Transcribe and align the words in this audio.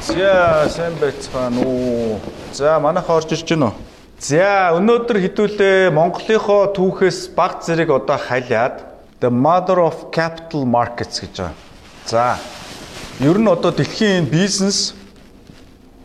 За 0.00 0.66
сайн 0.72 0.94
байцгаана 0.96 1.60
уу. 1.60 2.20
За 2.52 2.80
манайх 2.80 3.10
орж 3.10 3.32
ирж 3.36 3.44
байна 3.52 3.66
уу? 3.68 3.76
За 4.16 4.72
өнөөдөр 4.72 5.20
хэдүүлээ 5.20 5.92
Монголынхоо 5.92 6.72
түүхээс 6.72 7.36
баг 7.36 7.60
зэрэг 7.60 7.92
одоо 7.92 8.16
халиад 8.16 8.80
The 9.20 9.28
Mother 9.28 9.84
of 9.84 10.08
Capital 10.08 10.64
Markets 10.64 11.20
гэж 11.20 11.36
байгаа. 11.36 11.52
За 12.08 12.40
ер 13.20 13.36
нь 13.36 13.44
одоо 13.44 13.76
дэлхийн 13.76 14.24
бизнес 14.24 14.96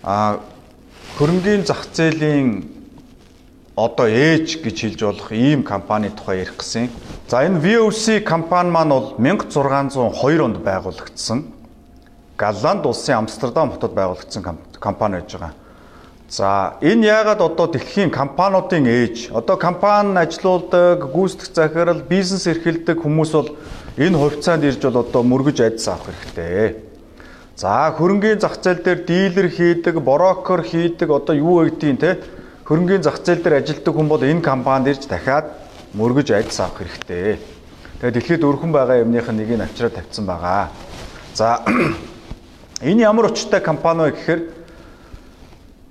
а 0.04 0.43
хөрөнгөний 1.16 1.64
зах 1.64 1.88
зээлийн 1.96 2.68
одоо 3.80 4.12
ээж 4.12 4.59
гэж 4.59 4.75
хэлж 4.75 5.00
болох 5.07 5.32
ийм 5.32 5.64
компани 5.64 6.12
тухай 6.12 6.43
ярих 6.43 6.59
гэсэн. 6.59 6.91
За 7.32 7.48
энэ 7.48 7.64
VOC 7.64 8.27
компани 8.27 8.75
маань 8.75 8.91
бол 8.91 9.16
1602 9.16 10.43
онд 10.43 10.59
байгуулагдсан. 10.59 11.55
Голланд 12.38 12.86
улсын 12.86 13.16
Амстердам 13.16 13.71
хотод 13.71 13.94
байгуулагдсан 13.94 14.43
компани 14.80 15.21
байж 15.21 15.32
байгаа. 15.32 15.54
За 16.28 16.76
энэ 16.82 17.06
яагаад 17.06 17.42
одоо 17.42 17.68
дэлхийн 17.68 18.12
компаниудын 18.12 18.88
ээж 18.88 19.30
одоо 19.32 19.57
компани 19.57 20.18
ажилуулдаг, 20.18 21.14
гүйцэтгэх 21.14 21.56
захирал, 21.56 22.02
бизнес 22.02 22.48
эрхэлдэг 22.48 22.98
хүмүүс 23.00 23.32
бол 23.32 23.50
энэ 23.96 24.18
хувьцаанд 24.18 24.66
ирж 24.66 24.82
бол 24.84 25.06
одоо 25.06 25.24
мөргөж 25.24 25.62
айдас 25.62 25.88
авах 25.88 26.12
хэрэгтэй. 26.12 26.76
За 27.56 27.93
хөрөнгөний 27.96 28.42
зах 28.42 28.60
зээл 28.60 28.84
дээр 28.84 29.00
дилер 29.06 29.48
хийдэг, 29.48 30.02
брокер 30.04 30.65
хийдэг 30.65 31.07
одоо 31.07 31.36
юу 31.38 31.64
гэдгийг 31.64 32.00
те 32.02 32.20
хөрөнгөний 32.67 33.06
зах 33.06 33.23
зээл 33.23 33.40
дээр 33.40 33.62
ажилладаг 33.64 33.94
хүн 33.95 34.09
бол 34.12 34.20
энэ 34.20 34.42
компанид 34.42 34.98
ирж 34.98 35.08
дахиад 35.08 35.56
мөргөж 35.94 36.36
айдас 36.36 36.59
авах 36.59 36.84
хэрэгтэй. 36.84 37.40
Тэгээд 38.02 38.16
дэлхийд 38.17 38.44
өрхөн 38.44 38.76
байгаа 38.76 39.06
юмных 39.06 39.30
нь 39.31 39.40
нэгийг 39.40 39.62
авчраа 39.62 39.94
тавьсан 39.94 40.26
байгаа. 40.28 40.67
За 41.31 41.64
энэ 42.81 43.02
ямар 43.02 43.31
учиртай 43.31 43.61
компани 43.61 44.02
вэ 44.03 44.11
гэхээр 44.11 44.42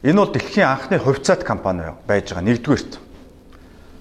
энэ 0.04 0.18
бол 0.20 0.32
дэлхийн 0.32 0.68
анхны 0.68 0.98
хувьцаат 0.98 1.44
компани 1.44 1.96
байж 2.06 2.28
байгаа 2.32 2.44
нэгдүгээрт. 2.44 2.98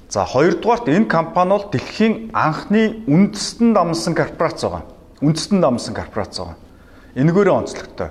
За 0.10 0.26
хоёрдугаарт 0.26 0.92
энэ 0.92 1.08
компани 1.08 1.50
бол 1.50 1.66
дэлхийн 1.72 2.30
анхны 2.34 3.08
үндэстэн 3.08 3.74
дамсан 3.74 4.14
корпорац 4.16 4.62
байгаа. 4.62 4.84
Үндэстэн 5.22 5.62
дамсан 5.62 5.94
корпорац 5.96 6.38
байгаа. 6.38 6.58
Энэгээрээ 7.16 7.56
онцлогтой. 7.56 8.10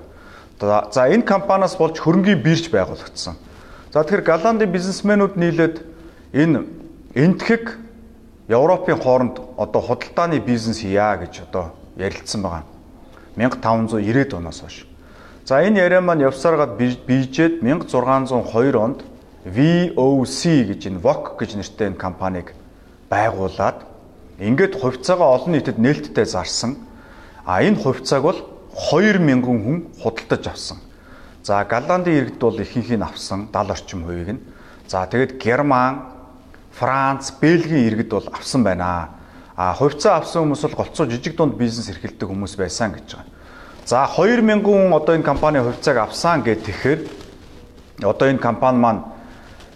За 0.59 1.01
энэ 1.05 1.21
компаниас 1.21 1.77
болж 1.77 1.99
хөрөнгөний 2.01 2.41
бирж 2.41 2.71
байгуулагдсан. 2.73 3.35
За 3.93 4.01
тэгэхээр 4.01 4.25
Голландын 4.25 4.71
бизнесмэнүүд 4.73 5.37
нийлээд 5.37 5.75
энэ 6.33 6.65
энтхэг 7.13 7.77
Европын 8.49 8.97
хооронд 8.97 9.37
одоо 9.57 9.81
худалдааны 9.81 10.39
бизнес 10.39 10.81
хийя 10.81 11.13
гэж 11.21 11.45
одоо 11.45 11.77
ярилцсан 11.95 12.41
байгаа. 12.41 12.72
1590-ад 13.37 14.33
оноос 14.33 14.61
хойш. 14.61 14.87
За 15.45 15.59
энэ 15.59 15.79
яриа 15.79 16.01
маань 16.01 16.23
явсараад 16.23 16.77
бийжээд 16.77 17.61
1602 17.61 18.77
онд 18.77 19.03
VOC 19.45 20.41
гэж 20.71 20.81
энэ 20.87 20.99
VOC 21.03 21.35
гэж 21.39 21.51
нэртэй 21.59 21.87
энэ 21.91 21.99
компанийг 21.99 22.55
байгуулад 23.11 23.83
ингээд 24.39 24.79
хувьцаагаа 24.79 25.35
олон 25.35 25.51
нийтэд 25.51 25.77
нээлттэй 25.77 26.25
зарсан. 26.25 26.77
А 27.45 27.59
энэ 27.59 27.75
хувьцааг 27.75 28.23
бол 28.23 28.39
2000 28.71 29.43
хүн 29.43 29.91
худалдаж 29.99 30.47
авсан. 30.47 30.77
За 31.43 31.65
Голландын 31.67 32.15
иргэд 32.15 32.39
бол 32.39 32.55
ихэнх 32.55 32.89
нь 32.95 33.03
авсан 33.03 33.49
70 33.51 33.71
орчим 33.71 34.03
хувийг 34.07 34.29
нь. 34.39 34.41
За 34.87 35.05
тэгэд 35.05 35.43
Герман, 35.43 36.07
Франц, 36.71 37.31
Бельгийн 37.35 37.87
иргэд 37.91 38.09
бол 38.09 38.27
авсан 38.31 38.63
байна. 38.63 39.09
А 39.55 39.73
хувьцаа 39.73 40.17
авсан 40.17 40.49
хүмүүс 40.49 40.63
бол 40.65 40.79
голцоо 40.81 41.05
жижиг 41.05 41.37
дунд 41.37 41.53
бизнес 41.57 41.89
эрхэлдэг 41.89 42.25
хүмүүс 42.25 42.57
байсан 42.57 42.97
гэж 42.97 43.07
байгаа. 43.13 43.29
За 43.85 44.07
2000 44.07 44.63
хүн 44.65 44.93
одоо 44.93 45.13
энэ 45.13 45.23
компани 45.23 45.59
хувьцааг 45.59 45.97
авсан 45.97 46.41
гэхэд 46.41 46.65
тэгэхээр 46.65 46.99
одоо 48.01 48.27
энэ 48.33 48.41
компани 48.41 48.77
маань 48.79 49.03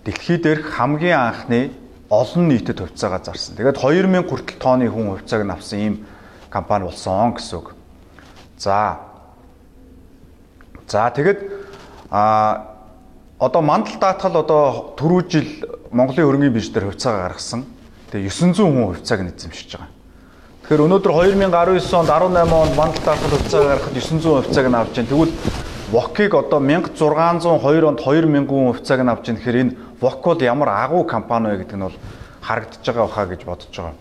дэлхий 0.06 0.42
дээрх 0.42 0.66
хамгийн 0.74 1.20
анхны 1.20 1.72
олон 2.10 2.48
нийтэд 2.48 2.80
хувьцаагаа 2.80 3.22
зарсан. 3.22 3.56
Тэгээд 3.56 3.78
2000 3.78 4.26
хүртэл 4.26 4.58
тооны 4.58 4.90
хүн 4.90 5.14
хувьцааг 5.14 5.44
нь 5.46 5.54
авсан 5.54 5.80
ийм 5.80 5.96
компани 6.50 6.90
болсон 6.90 7.36
гэсэн 7.38 7.58
үг. 7.60 7.76
За 8.58 8.98
За 10.88 11.12
тэгэд 11.12 11.52
а 12.10 12.74
одоо 13.40 13.62
мандал 13.62 14.00
даатгал 14.00 14.40
одоо 14.40 14.96
түрүү 14.96 15.22
жил 15.28 15.48
Монголын 15.92 16.26
хөрөнгөний 16.26 16.54
бирж 16.56 16.72
дээр 16.72 16.90
хувьцаагаа 16.90 17.28
гаргасан. 17.28 17.66
Тэгээ 18.13 18.29
900 18.29 18.61
хүн 18.61 18.87
хувьцааг 18.93 19.21
нь 19.25 19.33
эзэмшиж 19.33 19.71
байгаа. 19.77 19.91
Тэгэхээр 20.63 20.85
өнөөдөр 20.87 21.13
2019 21.33 21.99
онд 21.99 22.11
18 22.13 22.53
онд 22.53 22.75
мандал 22.77 23.03
даатгал 23.03 23.35
хувьцаагаа 23.35 23.69
гаргахад 23.73 23.95
900 23.99 24.47
хувьцааг 24.47 24.67
нь 24.69 24.79
авч 24.79 24.93
जैन. 24.95 25.07
Тэгвэл 25.11 25.33
Вокиг 25.93 26.33
одоо 26.35 26.61
1602 26.61 27.89
онд 27.89 28.01
2000 28.01 28.47
хүн 28.47 28.73
хувьцааг 28.73 29.01
нь 29.03 29.11
авч 29.11 29.25
जैन. 29.27 29.37
Тэгэхээр 29.37 29.61
энэ 29.61 29.77
Вок 30.01 30.23
бол 30.23 30.41
ямар 30.43 30.69
агуу 30.69 31.05
компани 31.05 31.51
вэ 31.51 31.65
гэдэг 31.65 31.77
нь 31.77 31.87
бол 31.87 31.99
харагдаж 32.43 32.83
байгаа 32.87 33.07
баха 33.07 33.27
гэж 33.27 33.41
бодож 33.45 33.71
байгаа. 33.75 33.95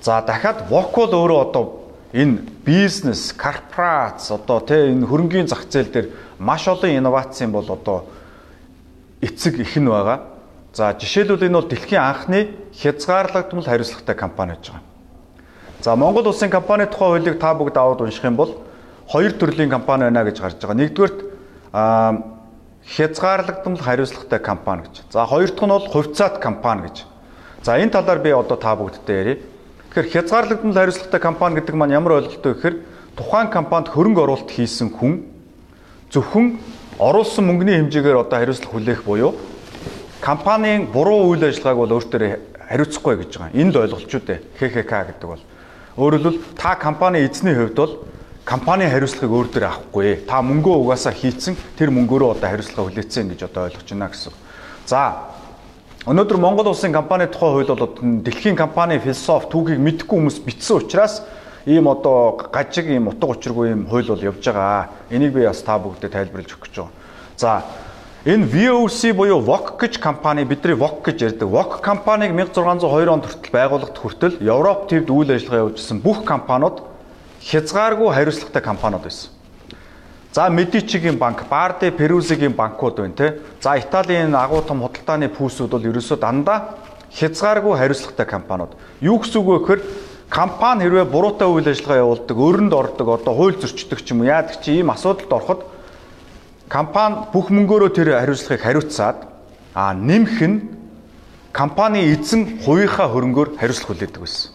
За 0.00 0.20
дахиад 0.20 0.68
Вок 0.70 0.94
бол 0.94 1.12
өөрөө 1.12 1.40
одоо 1.48 1.64
энэ 2.12 2.38
бизнес, 2.64 3.32
корпорац 3.32 4.30
одоо 4.30 4.60
тэ 4.60 4.92
энэ 4.92 5.06
хөрөнгөний 5.06 5.48
зах 5.48 5.66
зээл 5.68 5.90
дээр 5.90 6.08
маш 6.38 6.68
олон 6.68 6.90
инновацийн 6.92 7.50
бол 7.50 7.66
одоо 7.66 8.04
эцэг 9.20 9.58
их 9.58 9.76
нь 9.76 9.88
байгаа. 9.88 10.20
За 10.73 10.93
жишээлбэл 10.93 11.49
энэ 11.49 11.57
бол 11.57 11.67
дэлхийн 11.67 12.01
анхны 12.01 12.53
хязгаарлагдмал 12.77 13.65
хариуцлагатай 13.65 14.15
компани 14.15 14.53
гэж 14.53 14.69
байгаа. 14.69 14.83
За 15.81 15.95
Монгол 15.95 16.27
улсын 16.27 16.49
компани 16.49 16.85
тухай 16.85 17.09
хуулийг 17.09 17.39
та 17.39 17.53
бүгд 17.57 17.77
аваад 17.77 18.01
унших 18.01 18.23
юм 18.23 18.35
бол 18.35 18.61
хоёр 19.09 19.33
төрлийн 19.33 19.69
компани 19.69 20.03
байна 20.05 20.23
гэж 20.23 20.37
гарч 20.39 20.61
байгаа. 20.61 20.77
Нэгдүгээрт 20.77 21.19
хязгаарлагдмал 22.85 23.81
хариуцлагатай 23.81 24.39
компани 24.39 24.81
гэж. 24.85 25.01
За 25.09 25.25
хоёр 25.25 25.49
дахь 25.49 25.65
нь 25.65 25.73
бол 25.73 25.87
хувьцаат 25.89 26.37
компани 26.37 26.81
гэж. 26.85 27.05
За 27.63 27.79
энэ 27.81 27.89
талаар 27.89 28.19
би 28.19 28.29
одоо 28.29 28.57
та 28.57 28.75
бүгдтэй 28.75 29.17
ярив. 29.17 29.39
Тэгэхээр 29.89 30.11
хязгаарлагдмал 30.13 30.73
хариуцлагатай 30.77 31.19
компани 31.19 31.55
гэдэг 31.57 31.75
маань 31.75 31.97
ямар 31.97 32.21
ойлголттой 32.21 32.53
гэхээр 32.53 32.75
тухайн 33.17 33.49
компанид 33.49 33.89
хөрөнгө 33.89 34.21
оруулалт 34.21 34.51
хийсэн 34.53 34.93
хүн 34.93 35.25
зөвхөн 36.13 36.61
оруулсан 36.99 37.45
мөнгөний 37.45 37.81
хэмжээгээр 37.81 38.21
одоо 38.21 38.37
хариуцлага 38.39 38.73
хүлээх 38.77 39.03
буюу 39.03 39.33
компанийн 40.21 40.87
буруу 40.91 41.31
үйл 41.31 41.47
ажиллагааг 41.47 41.77
бол 41.77 41.95
өөртөө 41.97 42.39
хариуцахгүй 42.69 43.15
гэж 43.23 43.31
байгаа. 43.37 43.55
Энэ 43.55 43.71
л 43.71 43.81
ойлголчгүй 43.83 44.21
дээ. 44.27 44.39
ХХК 44.59 44.93
гэдэг 45.09 45.27
бол. 45.29 45.43
Өөрөөр 45.97 46.21
хэлбэл 46.21 46.39
та 46.55 46.75
компани 46.75 47.25
эзний 47.25 47.55
хувьд 47.55 47.75
бол 47.75 47.93
компанийн 48.45 48.91
хариуцлагыг 48.91 49.31
өөр 49.31 49.47
дээр 49.49 49.65
авахгүй. 49.69 50.27
Та 50.27 50.43
мөнгөө 50.45 50.75
угаасаа 50.85 51.13
хийцэн 51.13 51.57
тэр 51.77 51.89
мөнгөөрөө 51.89 52.37
одоо 52.37 52.49
хариуцлага 52.49 52.89
хүлээсэн 52.89 53.29
гэж 53.33 53.41
одоо 53.49 53.69
ойлгож 53.69 53.89
байна 53.89 54.09
гэсэн. 54.09 54.33
За 54.85 55.01
Өнөөдөр 56.07 56.37
Монгол 56.39 56.71
улсын 56.71 56.93
компани 56.95 57.27
тухай 57.27 57.51
хууль 57.51 57.75
бол 57.75 57.91
дэлхийн 58.23 58.55
компани 58.55 58.99
философи 59.03 59.51
түүхийг 59.51 59.83
мэдхгүй 59.83 60.15
хүмүүс 60.15 60.39
бичсэн 60.47 60.79
учраас 60.79 61.21
ийм 61.67 61.91
одоо 61.91 62.39
гажиг 62.39 62.87
ийм 62.87 63.11
утга 63.11 63.35
учиргүй 63.35 63.75
ийм 63.75 63.83
хууль 63.85 64.07
бол 64.07 64.23
явж 64.23 64.39
байгаа. 64.39 64.89
Энийг 65.11 65.33
би 65.35 65.43
бас 65.43 65.61
та 65.61 65.75
бүгдэд 65.75 66.15
тайлбарлаж 66.15 66.55
өгөх 66.55 66.71
гэж 66.71 66.75
байна. 66.79 66.95
За 67.35 67.61
энэ 68.25 68.45
VOC 68.51 69.13
буюу 69.15 69.39
VOC 69.39 69.79
гэж 69.79 69.99
компани 70.03 70.43
бидний 70.43 70.75
VOC 70.75 71.03
гэж 71.07 71.21
ярьдаг. 71.23 71.47
VOC 71.47 71.79
компаниг 71.79 72.35
1602 72.35 73.07
онд 73.07 73.23
хүртэл 73.23 73.51
байгууллагад 73.55 73.95
хүртэл 73.95 74.43
Европ 74.43 74.91
төвд 74.91 75.07
үйл 75.07 75.31
ажиллагаа 75.31 75.71
явуулсан 75.71 76.03
бүх 76.03 76.27
компаниуд 76.27 76.83
хязгааргүй 77.39 78.11
хариуцлагатай 78.11 78.61
компаниуд 78.61 79.07
байсан. 79.07 79.31
За 80.35 80.49
Медичигийн 80.49 81.17
банк, 81.17 81.47
Барде 81.49 81.91
Перузигийн 81.91 82.51
банкуд 82.51 82.99
байна 82.99 83.15
те. 83.15 83.39
За 83.61 83.79
Италийн 83.79 84.35
агуу 84.35 84.61
том 84.67 84.83
худалдааны 84.83 85.31
пүүсүүд 85.31 85.71
бол 85.71 85.87
ерөөсөө 85.87 86.19
дандаа 86.19 86.75
хязгааргүй 87.15 87.77
хариуцлагатай 87.79 88.25
компаниуд. 88.27 88.75
Юу 88.99 89.23
гэсэн 89.23 89.39
үг 89.39 89.47
вэ 89.47 89.59
гэхээр 89.63 89.81
компани 90.27 90.83
хэрвээ 90.83 91.07
буруутай 91.07 91.47
үйл 91.47 91.71
ажиллагаа 91.71 92.03
явуулдаг, 92.03 92.35
өрөнд 92.37 92.73
ордог, 92.75 93.07
одоо 93.15 93.33
хууль 93.33 93.55
зөрчдөг 93.55 94.03
ч 94.03 94.11
юм 94.11 94.21
уу 94.21 94.29
яадаг 94.29 94.59
чи 94.59 94.75
ийм 94.83 94.91
асуудалд 94.91 95.31
ороход 95.31 95.63
компани 96.69 97.25
бүх 97.33 97.49
мөнгөөрөө 97.49 97.91
тэр 97.97 98.13
хариуцлагыг 98.13 98.61
хариуцаад 98.61 99.17
а 99.73 99.93
нэмэх 99.93 100.37
нь 100.45 100.57
компани 101.51 102.13
эзэн 102.13 102.61
хувийнхаа 102.61 103.09
хөрөнгөөр 103.09 103.57
хариуцлага 103.57 103.97
хүлээдэг 103.97 104.21
байсан. 104.21 104.53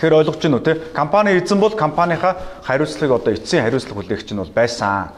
Тэгэхээр 0.00 0.18
ойлгож 0.24 0.40
байна 0.40 0.56
уу 0.56 0.64
те? 0.64 0.74
Компани 0.96 1.36
эзэн 1.36 1.60
бол 1.60 1.76
компанийхаа 1.76 2.64
хариуцлагыг 2.64 3.12
одоо 3.12 3.32
эцсийн 3.36 3.62
хариуцлага 3.62 4.00
хүлээгч 4.00 4.32
нь 4.32 4.40
бол 4.40 4.54
байсан. 4.56 5.12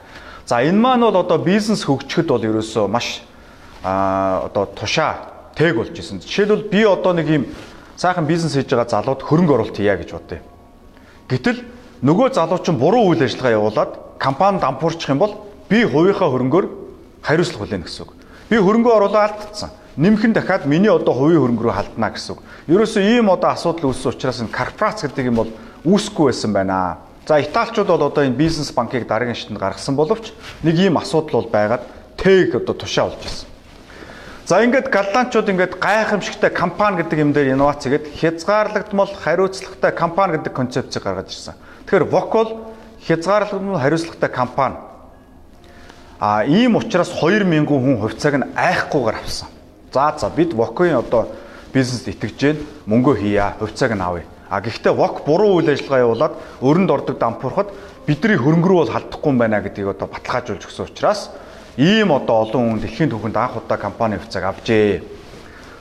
За 0.51 0.59
энэ 0.67 0.83
маань 0.83 1.07
бол 1.07 1.23
одоо 1.23 1.39
бизнес 1.39 1.87
хөгжихэд 1.87 2.27
бол 2.27 2.43
ерөөсөө 2.43 2.91
маш 2.91 3.23
а 3.87 4.51
одоо 4.51 4.67
тушаа 4.67 5.55
тэг 5.55 5.79
болж 5.79 5.95
исэн. 5.95 6.19
Жишээлбэл 6.19 6.67
би 6.75 6.83
одоо 6.83 7.15
нэг 7.15 7.29
юм 7.31 7.45
сайхан 7.95 8.27
бизнес 8.27 8.59
хийж 8.59 8.67
байгаа 8.67 8.91
залууд 8.91 9.23
хөрөнгө 9.23 9.55
оруулалт 9.55 9.79
хийя 9.79 9.95
гэж 9.95 10.11
бодъё. 10.11 10.43
Гэтэл 11.31 11.63
нөгөө 12.03 12.35
залуу 12.35 12.59
чинь 12.59 12.83
буруу 12.83 13.15
үйл 13.15 13.23
ажиллагаа 13.23 13.55
явуулаад 13.55 14.10
компани 14.21 14.61
дампуурчих 14.61 15.09
юм 15.09 15.19
бол 15.19 15.49
би 15.73 15.83
хувийнхаа 15.89 16.29
хөрөнгөөр 16.29 16.67
хариуцлага 17.25 17.65
хүлээнэ 17.65 17.85
гэсэн 17.89 18.05
үг. 18.05 18.13
Би 18.53 18.57
хөрөнгө 18.61 18.91
оруулаад 18.93 19.41
алдсан 19.41 19.71
нэмхэн 19.97 20.33
дахиад 20.33 20.67
миний 20.67 20.89
одоо 20.89 21.15
хувийн 21.15 21.41
хөрөнгө 21.41 21.65
рүү 21.67 21.75
халдана 21.75 22.11
гэсэн 22.15 22.37
үг. 22.37 22.41
Ерөөсөө 22.71 23.03
ийм 23.03 23.29
одоо 23.29 23.51
асуудал 23.51 23.91
үүссэн 23.91 24.13
учраас 24.15 24.41
энэ 24.41 24.55
корпорац 24.55 25.03
гэдэг 25.03 25.27
юм 25.29 25.37
бол 25.43 25.51
үүсэхгүй 25.85 26.31
байсан 26.31 26.53
байна. 26.55 27.03
За 27.27 27.41
Италичууд 27.43 27.89
бол 27.91 28.07
одоо 28.07 28.25
энэ 28.25 28.39
бизнес 28.39 28.71
банкыг 28.73 29.09
дараагийн 29.09 29.35
шатнд 29.35 29.59
гаргасан 29.59 29.97
боловч 29.97 30.33
нэг 30.63 30.79
ийм 30.79 30.97
асуудал 30.97 31.43
бол 31.43 31.51
байгаад 31.51 31.85
тэг 32.17 32.55
одоо 32.55 32.75
тушаа 32.75 33.11
болж 33.11 33.21
ирсэн. 33.25 33.49
За 34.47 34.63
ингээд 34.63 34.89
галланчууд 34.89 35.49
ингээд 35.51 35.79
гайхамшигтай 35.83 36.51
компани 36.51 37.03
гэдэг 37.03 37.19
юм 37.19 37.33
дээр 37.35 37.55
инновац 37.55 37.87
гээд 37.87 38.15
хязгаарлагдмал 38.15 39.11
хариуцлагатай 39.11 39.93
компани 39.93 40.39
гэдэг 40.39 40.53
концепцийг 40.55 41.03
гаргаж 41.05 41.35
ирсэн. 41.35 41.55
Тэгэхээр 41.87 42.09
VOC 42.09 42.31
бол 42.31 42.51
хязгаарлагдмал 43.07 43.81
хариуцлагатай 43.81 44.29
компани. 44.29 44.77
А 46.19 46.45
ийм 46.45 46.77
учраас 46.77 47.11
2000 47.11 47.67
хүн 47.67 47.97
хувьцааг 48.01 48.35
нь 48.37 48.47
айхгүйгээр 48.55 49.17
авсан. 49.17 49.49
За 49.93 50.15
за 50.19 50.29
бид 50.29 50.53
VOC-ийн 50.53 50.99
одоо 50.99 51.29
бизнест 51.73 52.09
итгэж 52.09 52.37
гэн 52.37 52.57
мөнгө 52.87 53.17
хийя, 53.17 53.55
хувьцааг 53.59 53.97
нь 53.97 54.01
авъя. 54.01 54.25
А 54.51 54.61
гэхдээ 54.61 54.93
ВОК 54.93 55.25
буруу 55.25 55.57
үйл 55.63 55.71
ажиллагаа 55.71 56.05
явуулаад 56.05 56.35
өрөнд 56.61 56.91
ордог 56.91 57.19
дампуурхад 57.19 57.69
бидний 58.07 58.37
хөрөнгө 58.37 58.69
рүү 58.69 58.79
бол 58.83 58.93
халдахгүй 58.93 59.31
юм 59.31 59.39
байна 59.39 59.63
гэдгийг 59.63 59.95
одоо 59.95 60.11
баталгаажуулж 60.11 60.67
өгсөн 60.67 60.91
учраас 60.91 61.31
ийм 61.79 62.13
одоо 62.13 62.45
олон 62.45 62.77
хүн 62.77 62.81
дэлхийн 62.83 63.11
түвшинд 63.15 63.37
анх 63.39 63.57
удаа 63.57 63.79
компани 63.79 64.19
хувьцааг 64.19 64.45
авжээ. 64.45 65.03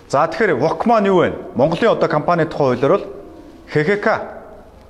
За 0.08 0.24
тэгэхээр 0.30 0.56
ВОК 0.56 0.86
маань 0.86 1.10
юу 1.10 1.26
вэ? 1.26 1.34
Монголын 1.58 1.98
одоо 1.98 2.08
компани 2.08 2.46
тухай 2.46 2.78
хуулиар 2.78 2.94
бол 2.96 3.06
ХХК. 3.74 4.39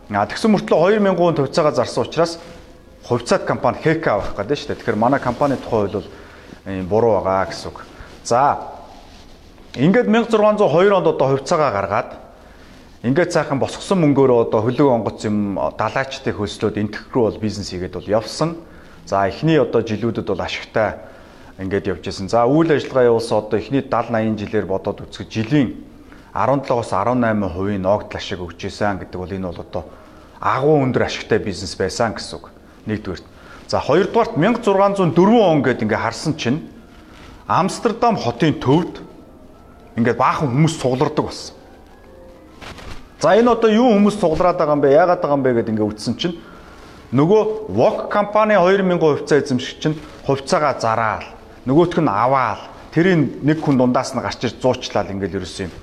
Тэгсэн 0.09 0.49
мөртлөө 0.57 0.97
2000 0.97 1.13
хүн 1.13 1.37
хувьцаагаа 1.37 1.73
зарсан 1.77 2.03
учраас 2.03 2.39
хувьцаат 3.05 3.45
компани 3.45 3.77
ХК 3.77 4.17
авах 4.17 4.33
гэдэг 4.33 4.57
шүү 4.57 4.67
дээ. 4.73 4.77
Тэгэхээр 4.81 4.97
манай 4.97 5.21
компани 5.21 5.55
тухай 5.61 5.85
хууль 5.85 6.01
бол 6.01 6.09
буруу 6.89 7.21
байгаа 7.21 7.45
гэсэн 7.53 7.69
үг. 7.69 7.85
За 8.25 8.73
ингээд 9.77 10.09
1602 10.09 10.97
онд 10.97 11.07
одоо 11.13 11.27
хувьцаагаа 11.37 11.71
гаргаад 11.71 12.09
Ингээд 12.99 13.31
цаахан 13.31 13.63
босгосон 13.63 14.03
мөнгөөрөө 14.03 14.51
одоо 14.51 14.59
хөлөг 14.59 14.89
онгоц 14.91 15.23
юм 15.23 15.55
далаачдын 15.55 16.35
хөлслөөд 16.35 16.75
энтэх 16.83 17.07
рүү 17.15 17.23
бол 17.31 17.39
бизнес 17.39 17.71
хийгээд 17.71 17.95
бол 17.95 18.11
явсан. 18.11 18.59
За 19.07 19.23
эхний 19.23 19.55
одоо 19.55 19.79
жилүүдэд 19.87 20.27
бол 20.27 20.43
ашигтай 20.43 20.99
ингээд 21.63 21.95
явж 21.95 22.11
исэн. 22.11 22.27
За 22.27 22.43
үйл 22.43 22.75
ажиллагаа 22.75 23.07
явуулсан 23.07 23.39
одоо 23.39 23.55
эхний 23.55 23.79
70 23.79 24.35
80 24.35 24.43
жилээр 24.43 24.67
бодоод 24.67 24.99
үзэхэд 25.07 25.31
жилийн 25.31 25.69
17-оос 26.35 26.91
18% 26.91 27.79
ногдол 27.79 28.19
ашиг 28.19 28.43
өгч 28.43 28.67
исэн 28.67 28.99
гэдэг 28.99 29.15
бол 29.15 29.31
энэ 29.31 29.47
бол 29.47 29.63
одоо 29.63 29.83
агуу 30.39 30.79
өндөр 30.83 31.05
ашигтай 31.05 31.39
бизнес 31.39 31.75
байсан 31.75 32.15
гэсэн 32.15 32.39
үг. 32.39 32.49
Нэгдүгээр. 32.87 33.21
За 33.67 33.79
хоёрдугаарт 33.79 34.39
1604 34.39 35.13
он 35.15 35.61
гэдэг 35.61 35.83
ингээд 35.83 36.01
харсан 36.01 36.33
чинь 36.35 36.65
Амстердам 37.45 38.15
хотын 38.15 38.55
төвд 38.57 39.03
ингээд 39.97 40.17
баахан 40.17 40.49
хүмүүс 40.49 40.79
суглардаг 40.79 41.25
болсон. 41.25 41.55
За 43.19 43.35
энэ 43.35 43.51
одоо 43.51 43.69
юу 43.69 43.91
хүмүүс 43.99 44.15
суглараад 44.15 44.57
байгаа 44.57 44.75
юм 44.79 44.81
бэ? 44.81 44.95
Яагаад 44.95 45.21
байгаа 45.21 45.37
юм 45.37 45.43
бэ 45.43 45.53
гэдээ 45.59 45.73
ингээ 45.75 45.89
үтсэн 45.91 46.15
чинь 46.15 46.39
нөгөө 47.11 47.73
Wok 47.75 48.07
компани 48.07 48.55
2000 48.55 48.95
хувьцаа 48.95 49.43
эзэмшигч 49.43 49.77
чинь 49.83 49.97
хувьцаагаа 50.23 50.79
зараал. 50.79 51.27
Нөгөөх 51.67 51.99
нь 51.99 52.07
аваал. 52.07 52.63
Тэрийн 52.95 53.43
нэг 53.43 53.59
хүн 53.59 53.75
дундаас 53.77 54.15
нь 54.15 54.23
гарч 54.23 54.45
ир 54.47 54.55
зуучлал 54.55 55.11
ингээл 55.11 55.43
ерөөсөн 55.43 55.67
юм. 55.67 55.73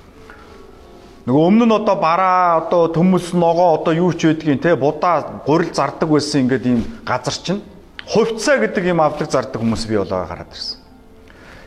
Нөгөө 1.27 1.43
өмнө 1.43 1.65
нь 1.67 1.75
одоо 1.75 1.99
бараа 1.99 2.63
одоо 2.63 2.87
төмөс 2.87 3.35
ногоо 3.35 3.75
одоо 3.75 3.91
юу 3.91 4.15
ч 4.15 4.31
байдгийн 4.31 4.63
те 4.63 4.79
будаа 4.79 5.43
гурил 5.43 5.75
зардаг 5.75 6.07
байсан 6.07 6.47
ингээд 6.47 6.63
ийм 6.63 6.79
газар 7.03 7.35
чинь 7.35 7.59
хувьцаа 8.07 8.63
гэдэг 8.63 8.95
юм 8.95 9.03
авдаг 9.03 9.27
зардаг 9.27 9.59
хүмүүс 9.59 9.91
бий 9.91 9.99
болоо 9.99 10.23
гараад 10.23 10.47
ирсэн. 10.55 10.79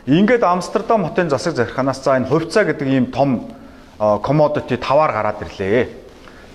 Ингээд 0.09 0.49
Амстердам 0.49 1.05
хотын 1.05 1.29
засаг 1.29 1.61
захиргаанаас 1.61 2.01
за 2.01 2.17
энэ 2.17 2.33
хувьцаа 2.33 2.65
гэдэг 2.73 2.89
ийм 2.89 3.13
том 3.13 3.53
commodity 4.01 4.81
таваар 4.81 5.13
гараад 5.13 5.45
ирлээ. 5.45 5.93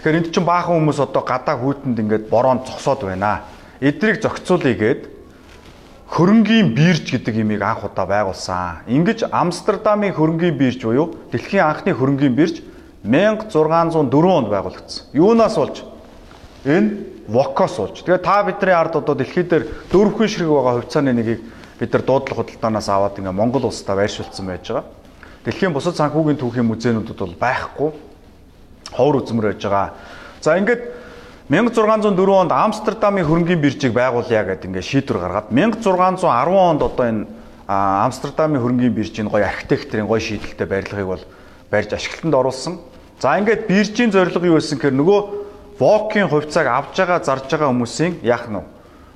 Тэгэхээр 0.02 0.18
энд 0.26 0.34
чинь 0.34 0.50
баахан 0.50 0.82
хүмүүс 0.82 0.98
одоо 0.98 1.22
гадаа 1.22 1.62
хүйтэнд 1.62 2.02
ингээд 2.02 2.26
бороонд 2.34 2.66
зогсоод 2.66 3.06
байна. 3.06 3.46
Эдрийг 3.86 4.18
зохицуулъя 4.26 4.98
хөрөнгийн 6.10 6.74
бирж 6.74 7.06
гэдэг 7.14 7.38
имийг 7.38 7.62
анх 7.62 7.86
удаа 7.86 8.10
байгуулсан. 8.10 8.90
Ингиж 8.90 9.30
Амстердамын 9.30 10.10
хөрөнгийн 10.18 10.58
бирж 10.58 10.82
буюу 10.82 11.14
дэлхийн 11.30 11.70
анхны 11.70 11.94
хөрөнгийн 11.94 12.34
бирж 12.34 12.66
1604 13.06 14.10
онд 14.10 14.50
байгуулагдсан. 14.50 15.06
Юунаас 15.14 15.56
болж? 15.56 15.84
Энэ 16.66 17.14
Вокос 17.28 17.78
болж. 17.78 18.04
Тэгээ 18.06 18.22
та 18.22 18.44
бидний 18.44 18.74
ард 18.74 18.96
одоо 18.96 19.16
дэлхий 19.16 19.44
дээр 19.44 19.66
дөрвөн 19.90 20.30
ширхэг 20.30 20.50
байгаа 20.50 20.82
хувьцааны 20.82 21.14
нэгийг 21.14 21.42
бид 21.80 21.94
нар 21.94 22.04
дуудлага 22.06 22.46
худалдаанаас 22.46 22.90
аваад 22.90 23.18
ингээ 23.18 23.34
Монгол 23.34 23.66
улстай 23.66 23.96
байршуулсан 23.96 24.46
байж 24.46 24.70
байгаа. 24.70 24.86
Дэлхийн 25.46 25.74
бусад 25.74 25.98
санхүүгийн 25.98 26.38
түүхийн 26.38 26.70
музейнуудад 26.70 27.18
бол 27.18 27.38
байхгүй 27.38 27.90
ховор 28.94 29.22
үзмэр 29.22 29.54
байж 29.54 29.62
байгаа. 29.66 29.94
За 30.42 30.58
ингээд 30.58 30.82
1604 31.50 32.14
онд 32.30 32.52
Амстердамын 32.54 33.26
хөрөнгийн 33.26 33.62
биржийг 33.62 33.94
байгуулъя 33.94 34.46
гэдэг 34.46 34.70
ингээд 34.70 34.86
шийдвэр 34.86 35.22
гаргаад 35.22 35.50
1610 35.50 36.26
онд 36.58 36.82
одоо 36.82 37.06
энэ 37.06 37.26
Амстердамын 37.68 38.62
хөрөнгийн 38.62 38.94
биржийн 38.94 39.30
гоё 39.30 39.46
архитекторын 39.46 40.06
гоё 40.06 40.22
шийдэлтэй 40.22 40.70
барилгыг 40.70 41.06
бол 41.06 41.24
барьж 41.70 41.94
ашиглалтанд 41.94 42.34
оруулсан. 42.38 42.78
За 43.20 43.40
ингээд 43.40 43.68
биржийн 43.68 44.12
зорилго 44.12 44.46
юу 44.46 44.60
байсан 44.60 44.78
гэхээр 44.80 44.96
нөгөө 45.00 45.20
Вокийн 45.80 46.28
хувьцааг 46.32 46.68
авж 46.68 46.96
байгаа 46.96 47.20
зарж 47.24 47.48
байгаа 47.52 47.72
хүмүүсийн 47.72 48.24
яах 48.24 48.48
нь? 48.48 48.64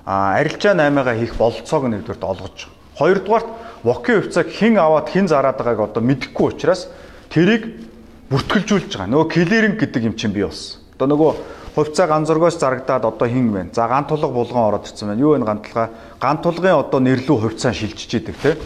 А 0.04 0.36
арилжаа 0.40 0.76
8-аа 0.76 1.16
хийх 1.16 1.36
бололцоог 1.40 1.88
нэгдүгürt 1.88 2.24
олгож. 2.24 2.68
Хоёрдугаарт 3.00 3.50
Вокийн 3.84 4.24
хувьцааг 4.24 4.48
хэн 4.52 4.76
аваад 4.76 5.08
хэн 5.08 5.28
зараад 5.28 5.56
байгааг 5.56 5.92
одоо 5.92 6.04
мэдэхгүй 6.04 6.52
учраас 6.52 6.92
тэрийг 7.32 7.80
бүртгэлжүүлж 8.28 8.92
байгаа. 8.92 9.08
Нөгөө 9.08 9.28
клиринг 9.32 9.80
гэдэг 9.80 10.04
юм 10.04 10.16
чинь 10.20 10.36
бий 10.36 10.44
болсон. 10.44 10.84
Одоо 11.00 11.08
нөгөө 11.16 11.32
хувьцаа 11.76 12.08
ганзургоос 12.08 12.60
зарагдаад 12.60 13.06
одоо 13.08 13.28
хин 13.28 13.52
байна. 13.54 13.72
За 13.72 13.88
ган 13.88 14.04
тулга 14.06 14.28
булган 14.28 14.68
ороод 14.68 14.88
ирсэн 14.88 15.16
байна. 15.16 15.22
Юу 15.22 15.36
вэ 15.36 15.46
ган 15.48 15.64
тулга? 15.64 15.90
Ган 16.20 16.38
тулгын 16.44 16.76
одоо 16.76 17.00
нэрлүү 17.00 17.38
хувьцаа 17.40 17.74
шилжиж 17.74 18.20
идэг 18.20 18.36
те. 18.42 18.58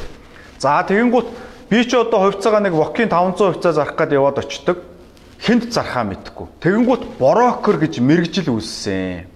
За 0.58 0.82
тэгэнгუთ 0.82 1.28
би 1.70 1.86
ч 1.86 1.94
одоо 1.94 2.26
хувьцаагаа 2.26 2.62
нэг 2.66 2.74
Вокийн 2.74 3.10
500 3.10 3.54
хувьцаа 3.54 3.74
зарах 3.74 3.96
гээд 3.96 4.18
яваад 4.18 4.42
очдөг. 4.42 4.93
Хинт 5.44 5.76
зархаа 5.76 6.08
мэдэхгүй. 6.08 6.48
Тэгэнгუთ 6.64 7.20
брокер 7.20 7.76
гэж 7.84 8.00
мэрэгжил 8.00 8.56
үүссэн. 8.56 9.28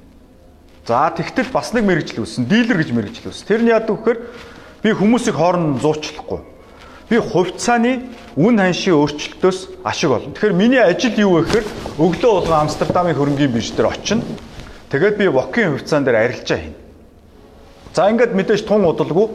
За 0.88 1.12
тэгтэл 1.12 1.51
бас 1.51 1.75
нэг 1.75 1.83
мэрэгжил 1.83 2.24
үүссэн. 2.24 2.48
Дилер 2.48 2.80
гэж 2.80 2.95
мэрэгжил 2.95 3.27
үүссэн. 3.27 3.44
Тэр 3.44 3.62
нь 3.68 3.75
яадаг 3.75 4.00
вэхээр 4.00 4.19
Би 4.88 4.94
хүмүүсийг 4.94 5.36
хооронд 5.36 5.81
зуучлахгүй. 5.81 6.39
Би 7.09 7.18
хувьцааны 7.18 8.07
үн 8.38 8.59
ханшийн 8.62 8.95
өөрчлөлтөөс 8.95 9.83
ашиг 9.83 10.12
олно. 10.12 10.31
Тэгэхээр 10.31 10.54
миний 10.54 10.80
ажил 10.80 11.18
юу 11.18 11.42
вэ 11.42 11.50
гэхээр 11.50 11.65
өглөө 11.98 12.31
болгон 12.45 12.62
Амстердамын 12.62 13.18
хөрөнгийн 13.18 13.51
бирж 13.51 13.74
дээр 13.74 13.89
очино. 13.89 14.24
Тэгээд 14.88 15.18
би 15.18 15.27
Вокийн 15.27 15.74
хувьцаан 15.74 16.06
дээр 16.06 16.24
арилжаа 16.24 16.60
хийнэ. 16.62 16.79
За 17.91 18.08
ингээд 18.08 18.38
мэдээж 18.38 18.63
тун 18.63 18.86
удалгүй 18.86 19.27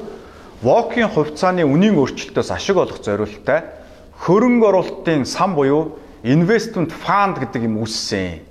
Вокийн 0.63 1.11
хувьцааны 1.11 1.67
үнийн 1.67 1.99
өөрчлөлтөөс 1.99 2.49
ашиг 2.55 2.79
олох 2.81 3.03
зорилттой 3.03 3.67
хөрөнгө 4.23 4.67
оруулалтын 4.73 5.27
сан 5.27 5.59
буюу 5.59 5.99
investment 6.23 6.91
fund 6.95 7.39
гэдэг 7.43 7.67
юм 7.67 7.83
үүссэн. 7.83 8.43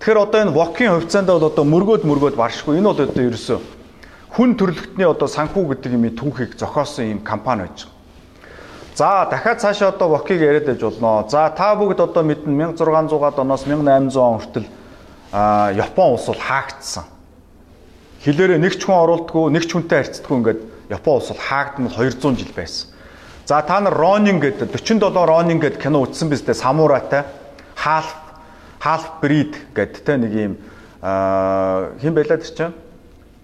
Тэгэхээр 0.00 0.18
одоо 0.24 0.40
энэ 0.40 0.56
Вокийн 0.56 0.92
хувьцаанд 0.96 1.28
бол 1.28 1.48
одоо 1.48 1.64
мөргөөд 1.64 2.04
мөргөөд 2.04 2.36
баршгүй. 2.36 2.80
Энэ 2.80 2.88
бол 2.88 3.00
одоо 3.04 3.24
ерөөсөө 3.28 3.60
хүн 4.34 4.56
төрөлхтний 4.58 5.06
одоо 5.06 5.28
санхүү 5.28 5.76
гэдэг 5.76 5.92
юм 5.94 6.08
түүхийг 6.16 6.56
зохиосон 6.56 7.12
юм 7.12 7.20
компани 7.20 7.68
байж 7.68 7.84
байгаа. 7.84 7.94
За 8.94 9.26
дахиад 9.30 9.60
цаашаа 9.60 9.88
одоо 9.88 10.08
Вокиг 10.08 10.40
яриад 10.40 10.66
байж 10.66 10.80
болно. 10.80 11.26
За 11.28 11.50
та 11.50 11.74
бүгд 11.76 12.00
одоо 12.00 12.22
мэднэ 12.22 12.72
1600-аад 12.72 13.38
оноос 13.38 13.66
1800 13.66 14.16
он 14.16 14.38
хүртэл 14.40 14.68
Япон 15.76 16.12
улс 16.14 16.26
бол 16.26 16.38
хаагдсан. 16.38 17.04
Хилээрээ 18.22 18.58
нэг 18.58 18.78
ч 18.78 18.86
хүн 18.86 19.02
оруулдаггүй, 19.02 19.50
нэг 19.50 19.66
ч 19.66 19.74
хүнтэй 19.74 19.98
харьцдаггүй 19.98 20.36
ингээд 20.38 20.60
Япон 20.94 21.18
улс 21.18 21.28
бол 21.28 21.42
хаагдмал 21.42 21.90
200 21.90 22.38
жил 22.38 22.52
байсан. 22.54 22.93
За 23.46 23.60
та 23.62 23.80
нар 23.80 23.94
Ронин 23.94 24.40
гэдэг 24.40 24.72
47 24.72 25.12
Ронин 25.12 25.60
гэдэг 25.60 25.82
кино 25.82 26.00
үзсэн 26.00 26.32
биз 26.32 26.40
дээ. 26.40 26.56
Самурайтай. 26.56 27.24
Half 27.76 28.24
half 28.80 29.20
breed 29.20 29.52
гэдэг 29.76 30.00
те 30.04 30.16
нэг 30.16 30.32
юм 30.32 30.56
хэн 31.04 32.14
байлаад 32.16 32.40
чинь? 32.40 32.72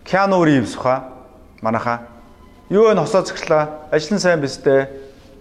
Киану 0.05 0.45
Ривз 0.45 0.77
хаа 0.77 1.13
манаха 1.61 2.09
юу 2.71 2.89
вэ 2.89 2.97
хосоо 2.97 3.25
зэгчлээ? 3.29 3.93
Ажил 3.93 4.17
нь 4.17 4.21
сайн 4.21 4.41
биз 4.41 4.57
дээ. 4.65 4.89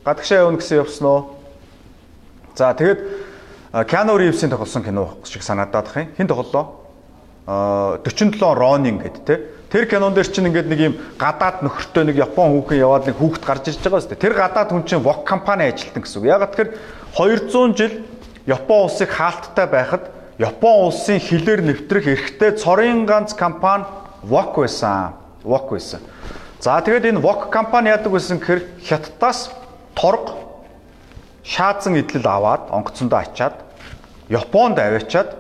Гадагшаа 0.04 0.44
явна 0.44 0.60
гэсэн 0.60 0.84
явсан 0.84 1.08
уу? 1.08 1.40
За 2.56 2.76
тэгэд 2.76 3.00
Киану 3.88 4.18
Ривзийн 4.20 4.52
тоглосон 4.52 4.84
кино 4.84 5.16
шиг 5.24 5.44
санагдаад 5.44 5.86
бах 5.88 5.96
юм. 5.96 6.12
Хин 6.18 6.28
тоглолоо 6.28 6.89
47 7.50 8.38
Ронин 8.38 9.02
гэд 9.02 9.18
те 9.26 9.36
тэр 9.74 9.90
кинон 9.90 10.14
дээр 10.14 10.30
чинь 10.30 10.54
ингээд 10.54 10.70
нэг 10.70 10.80
юм 10.80 10.96
гадаад 11.18 11.66
нөхөртэй 11.66 12.06
нэг 12.06 12.18
Япон 12.22 12.54
хүүхэн 12.54 12.78
яваад 12.78 13.10
нэг 13.10 13.18
хүүхэд 13.18 13.46
гарч 13.46 13.74
ирж 13.74 13.82
байгаа 13.82 14.02
шүү 14.06 14.12
дээ 14.14 14.22
тэр 14.22 14.36
гадаад 14.38 14.70
хүн 14.70 14.86
чинь 14.86 15.02
Вок 15.02 15.26
компани 15.26 15.66
ажилтан 15.66 16.06
гэсэн 16.06 16.22
үг 16.22 16.30
ягаад 16.30 16.54
тэгэхээр 16.54 16.70
200 17.18 17.74
жил 17.74 17.94
Япон 18.46 18.80
улсыг 18.86 19.10
хаалттай 19.10 19.66
байхад 19.66 20.04
Япон 20.38 20.94
улсын 20.94 21.18
хилээр 21.18 21.62
нэвтрэх 21.66 22.06
эрхтэй 22.06 22.54
цорын 22.54 23.06
ганц 23.10 23.34
компани 23.34 23.86
Wok 24.24 24.58
байсан. 24.58 25.14
Wok 25.44 25.72
байсан. 25.72 26.02
За 26.60 26.82
тэгээд 26.82 27.18
энэ 27.18 27.24
Wok 27.24 27.50
компани 27.50 27.90
яадаг 27.90 28.12
байсан 28.12 28.38
гэхээр 28.38 28.62
Хятадаас 28.84 29.50
торг 29.96 30.34
шаазан 31.44 31.98
идэл 31.98 32.28
аваад 32.28 32.70
онгоцондоо 32.70 33.20
ачаад 33.20 33.56
Японд 34.30 34.78
аваачаад 34.78 35.34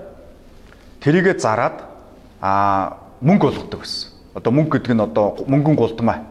тэрийгэ 1.03 1.37
зараад 1.39 1.88
а 2.41 2.97
мөнгө 3.21 3.51
олгодог 3.51 3.79
байсан. 3.83 4.11
Одоо 4.33 4.51
мөнгө 4.51 4.79
гэдэг 4.79 4.95
нь 4.95 5.03
одоо 5.03 5.43
мөнгөн 5.47 5.75
гулдмаа. 5.75 6.23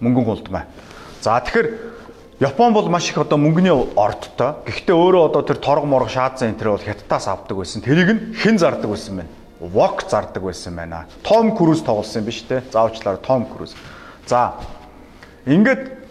Мөнгөн 0.00 0.24
гулдмаа. 0.24 0.64
За 1.20 1.40
тэгэхээр 1.40 1.92
Япон 2.42 2.72
бол 2.72 2.88
маш 2.88 3.08
их 3.08 3.18
одоо 3.18 3.38
мөнгөний 3.38 3.70
ордтой. 3.70 4.66
Гэхдээ 4.66 4.96
өөрөө 4.98 5.22
одоо 5.30 5.42
тэр 5.46 5.62
торго 5.62 5.86
морго 5.86 6.10
шаазан 6.10 6.50
энэ 6.50 6.58
төр 6.58 6.74
бол 6.74 6.82
хятадаас 6.82 7.30
авдаг 7.30 7.54
байсан. 7.54 7.86
Тэрийг 7.86 8.10
нь 8.10 8.20
хэн 8.34 8.58
зардаг 8.58 8.90
байсан 8.90 9.22
бэ? 9.22 9.24
Вок 9.62 10.02
зардаг 10.10 10.42
байсан 10.42 10.74
байна. 10.74 11.06
Том 11.22 11.54
Круз 11.54 11.86
тоглосон 11.86 12.26
юм 12.26 12.26
биш 12.26 12.42
үү? 12.50 12.66
Заавчлаар 12.74 13.22
Том 13.22 13.46
Круз. 13.46 13.78
За 14.26 14.58
ингээд 15.46 16.01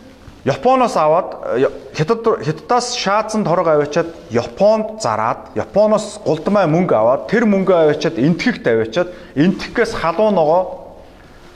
Японоос 0.45 0.95
аваад 0.97 1.37
хятад 1.93 2.25
хятадаас 2.41 2.95
шаазан 2.97 3.43
торго 3.45 3.77
аваачаад 3.77 4.07
Японд 4.31 4.97
зараад 5.01 5.53
Японоос 5.53 6.17
гулдмай 6.25 6.65
мөнгө 6.65 6.95
аваад 6.97 7.27
тэр 7.29 7.45
мөнгөө 7.45 7.77
аваачаад 7.93 8.17
энтгэгт 8.17 8.65
аваачаад 8.65 9.09
энтгэхээс 9.37 9.93
халуун 10.01 10.33
ногоо 10.33 10.97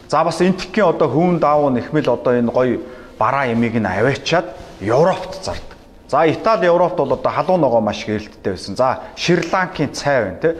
за 0.05 0.21
бас 0.23 0.37
энтгэхийн 0.37 0.93
одоо 0.93 1.09
хөвөн 1.09 1.41
даавуу 1.41 1.73
нэхмэл 1.73 2.13
одоо 2.13 2.37
энэ 2.37 2.51
гоё 2.53 2.77
бараа 3.17 3.49
ямиг 3.49 3.73
нь 3.73 3.89
аваачаад 3.89 4.53
Европт 4.81 5.33
зардаг. 5.41 5.73
За 6.07 6.29
Итали 6.29 6.69
Европт 6.69 6.97
бол 6.97 7.13
одоо 7.13 7.31
халуун 7.31 7.61
ногоо 7.61 7.81
маш 7.81 8.05
их 8.05 8.21
эрэлттэй 8.21 8.53
байсан. 8.53 8.75
За 8.75 8.99
Шри-Ланкийн 9.17 9.93
цай 9.97 10.21
байна 10.21 10.37
тий. 10.37 10.53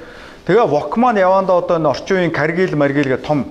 Тэгээ 0.50 0.66
Вокман 0.66 1.18
явандаа 1.18 1.62
одоо 1.62 1.78
энэ 1.78 1.90
орчин 1.90 2.18
үеийн 2.18 2.32
Каргил 2.32 2.76
Маргил 2.76 3.06
гэх 3.06 3.22
том 3.22 3.46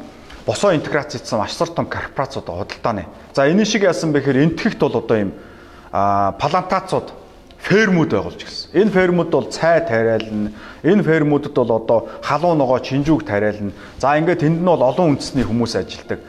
босоо 0.47 0.75
интеграц 0.75 1.13
хийсэн 1.13 1.41
ашсар 1.41 1.69
том 1.69 1.87
корпорацууд 1.87 2.47
худалдааны. 2.47 3.07
За 3.35 3.49
энэ 3.49 3.65
шиг 3.65 3.83
яасан 3.83 4.13
бэхээр 4.13 4.45
энтгэхт 4.45 4.79
бол 4.79 4.97
одоо 4.97 5.17
юм 5.17 5.33
плантацууд 5.91 7.13
фермүүд 7.65 8.11
байгуулж 8.13 8.41
гисэн. 8.45 8.77
Энэ 8.77 8.91
фермүүд 8.93 9.31
бол 9.33 9.49
цай 9.49 9.81
тариална. 9.81 10.53
Энэ 10.85 11.03
фермүүдэд 11.03 11.55
бол 11.57 11.73
одоо 11.73 11.99
халуун 12.21 12.59
ногоо 12.59 12.79
чинжүүг 12.79 13.25
тариална. 13.25 13.73
За 13.99 14.19
ингээд 14.21 14.45
тэнд 14.45 14.61
нь 14.61 14.69
бол 14.69 14.85
олон 14.85 15.17
үндэсний 15.17 15.49
хүмүүс 15.49 15.81
ажилладаг. 15.81 16.21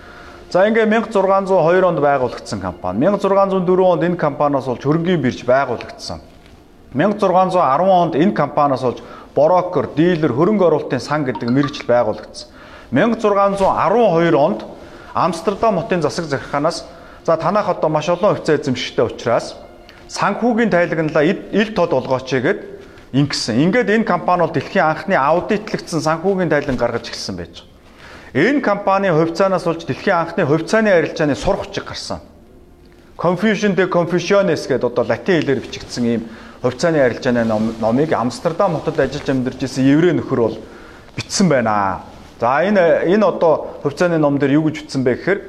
За 0.47 0.63
ингээ 0.63 0.87
1602 0.87 1.83
онд 1.83 1.99
байгуулагдсан 1.99 2.61
компани. 2.63 3.03
1604 3.11 3.67
онд 3.83 4.03
энэ 4.07 4.15
компаниас 4.15 4.63
болж 4.63 4.79
хөрөнгөний 4.79 5.19
бирж 5.19 5.43
байгуулагдсан. 5.43 6.23
1610 6.95 7.59
онд 7.83 8.15
энэ 8.15 8.31
компаниас 8.31 8.81
болж 8.87 9.03
брокер, 9.35 9.91
дилер, 9.91 10.31
хөрөнгө 10.31 10.63
оруулалтын 10.63 11.03
сан 11.03 11.27
гэдэг 11.27 11.51
мэрэгжил 11.51 11.83
байгуулагдсан. 11.83 12.54
1612 12.95 14.35
онд 14.39 14.63
Амстердам 15.13 15.79
хотын 15.83 16.01
засаг 16.01 16.25
захиргаанаас 16.25 16.85
за 17.25 17.37
танах 17.37 17.67
одоо 17.69 17.89
маш 17.89 18.07
олон 18.09 18.35
хувьцаа 18.35 18.55
эзэмшигтэй 18.55 19.05
учраас 19.05 19.55
санхүүгийн 20.07 20.71
тайлагналаа 20.71 21.23
ил 21.27 21.69
тод 21.75 21.91
олгооч 21.93 22.31
гэгээд 22.31 22.59
ингэсэн. 23.13 23.59
Ингээд 23.63 23.89
энэ 23.89 24.03
компани 24.03 24.41
бол 24.41 24.53
дэлхийн 24.55 24.85
анхны 24.85 25.15
аудитлэгдсэн 25.15 26.01
санхүүгийн 26.01 26.49
тайлан 26.49 26.77
гаргаж 26.77 27.09
эхэлсэн 27.09 27.35
байж 27.35 27.63
байгаа. 27.63 27.75
Энэ 28.35 28.61
компани 28.61 29.09
хувьцаанаас 29.09 29.63
болж 29.63 29.87
дэлхийн 29.87 30.15
анхны 30.15 30.45
хувьцааны 30.45 30.91
арилжааны 30.91 31.35
сурах 31.35 31.67
хүчиг 31.67 31.85
гарсан. 31.87 32.19
Confusion 33.17 33.75
de 33.75 33.87
Confucianes 33.87 34.67
гэдэг 34.67 34.91
одоо 34.91 35.07
латин 35.07 35.39
хэлээр 35.39 35.63
бичигдсэн 35.63 36.03
ийм 36.03 36.27
хувьцааны 36.61 36.99
арилжааны 36.99 37.47
номыг 37.79 38.11
Амстердам 38.11 38.75
хотод 38.75 38.99
ажиллаж 38.99 39.29
амьдарч 39.29 39.63
исэн 39.63 39.87
еврей 39.87 40.11
нөхөр 40.11 40.39
бол 40.39 40.59
бичсэн 41.15 41.47
байна. 41.47 42.03
За 42.39 42.63
энэ 42.63 43.07
энэ 43.15 43.25
одоо 43.25 43.79
хувьцааны 43.83 44.17
ном 44.19 44.37
дээр 44.37 44.59
юу 44.59 44.67
гэж 44.67 44.83
бичсэн 44.83 45.03
бэ 45.07 45.15
гэхээр 45.15 45.39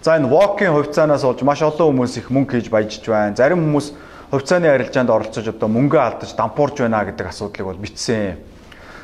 за 0.00 0.16
энэ 0.16 0.28
walk-ийн 0.32 0.72
хувьцаанаас 0.72 1.22
болж 1.28 1.42
маш 1.44 1.60
олон 1.60 1.92
хүмүүс 1.92 2.16
их 2.16 2.32
мөнгө 2.32 2.56
хийж 2.56 2.72
баяжж 2.72 3.04
байна. 3.04 3.36
Зарим 3.36 3.60
хүмүүс 3.60 3.92
хувьцааны 4.32 4.72
арилжаанд 4.72 5.10
оролцож 5.12 5.44
одоо 5.44 5.68
мөнгө 5.68 6.00
алдаж 6.00 6.32
дампуурж 6.32 6.80
байна 6.80 7.04
гэдэг 7.04 7.28
асуудлыг 7.28 7.66
бол 7.68 7.76
бичсэн. 7.76 8.40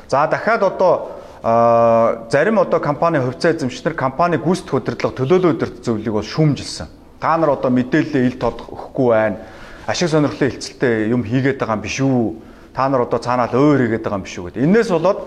За 0.09 0.25
дахиад 0.25 0.63
одоо 0.63 1.13
зарим 1.43 2.57
одоо 2.57 2.79
компани 2.79 3.19
хувьцаа 3.19 3.53
эзэмшнэр 3.53 3.93
компани 3.93 4.41
гүйцэтгэх 4.41 4.73
удирдлага 4.81 5.15
төлөөлөл 5.21 5.53
удирдах 5.53 5.85
зөвлөлийг 5.85 6.13
бол 6.17 6.25
шүүмжилсэн. 6.25 6.87
Та 7.21 7.37
нар 7.37 7.53
одоо 7.53 7.69
мэдээлэлээ 7.69 8.25
ил 8.33 8.37
тод 8.41 8.65
өгөхгүй 8.65 9.07
байна. 9.13 9.37
Ашиг 9.85 10.09
сонирхлын 10.09 10.57
хилцэлтэй 10.57 11.13
юм 11.13 11.21
хийгээд 11.21 11.61
байгаа 11.61 11.77
юм 11.77 11.85
биш 11.85 12.01
үү? 12.01 12.33
Та 12.73 12.89
нар 12.89 13.05
одоо 13.05 13.21
цаанаа 13.21 13.47
л 13.53 13.61
өөр 13.61 13.85
хийгээд 13.85 14.03
байгаа 14.03 14.17
юм 14.17 14.25
биш 14.25 14.35
үү 14.41 14.45
гэдэг. 14.49 14.63
Инээс 14.65 14.89
болоод 14.89 15.19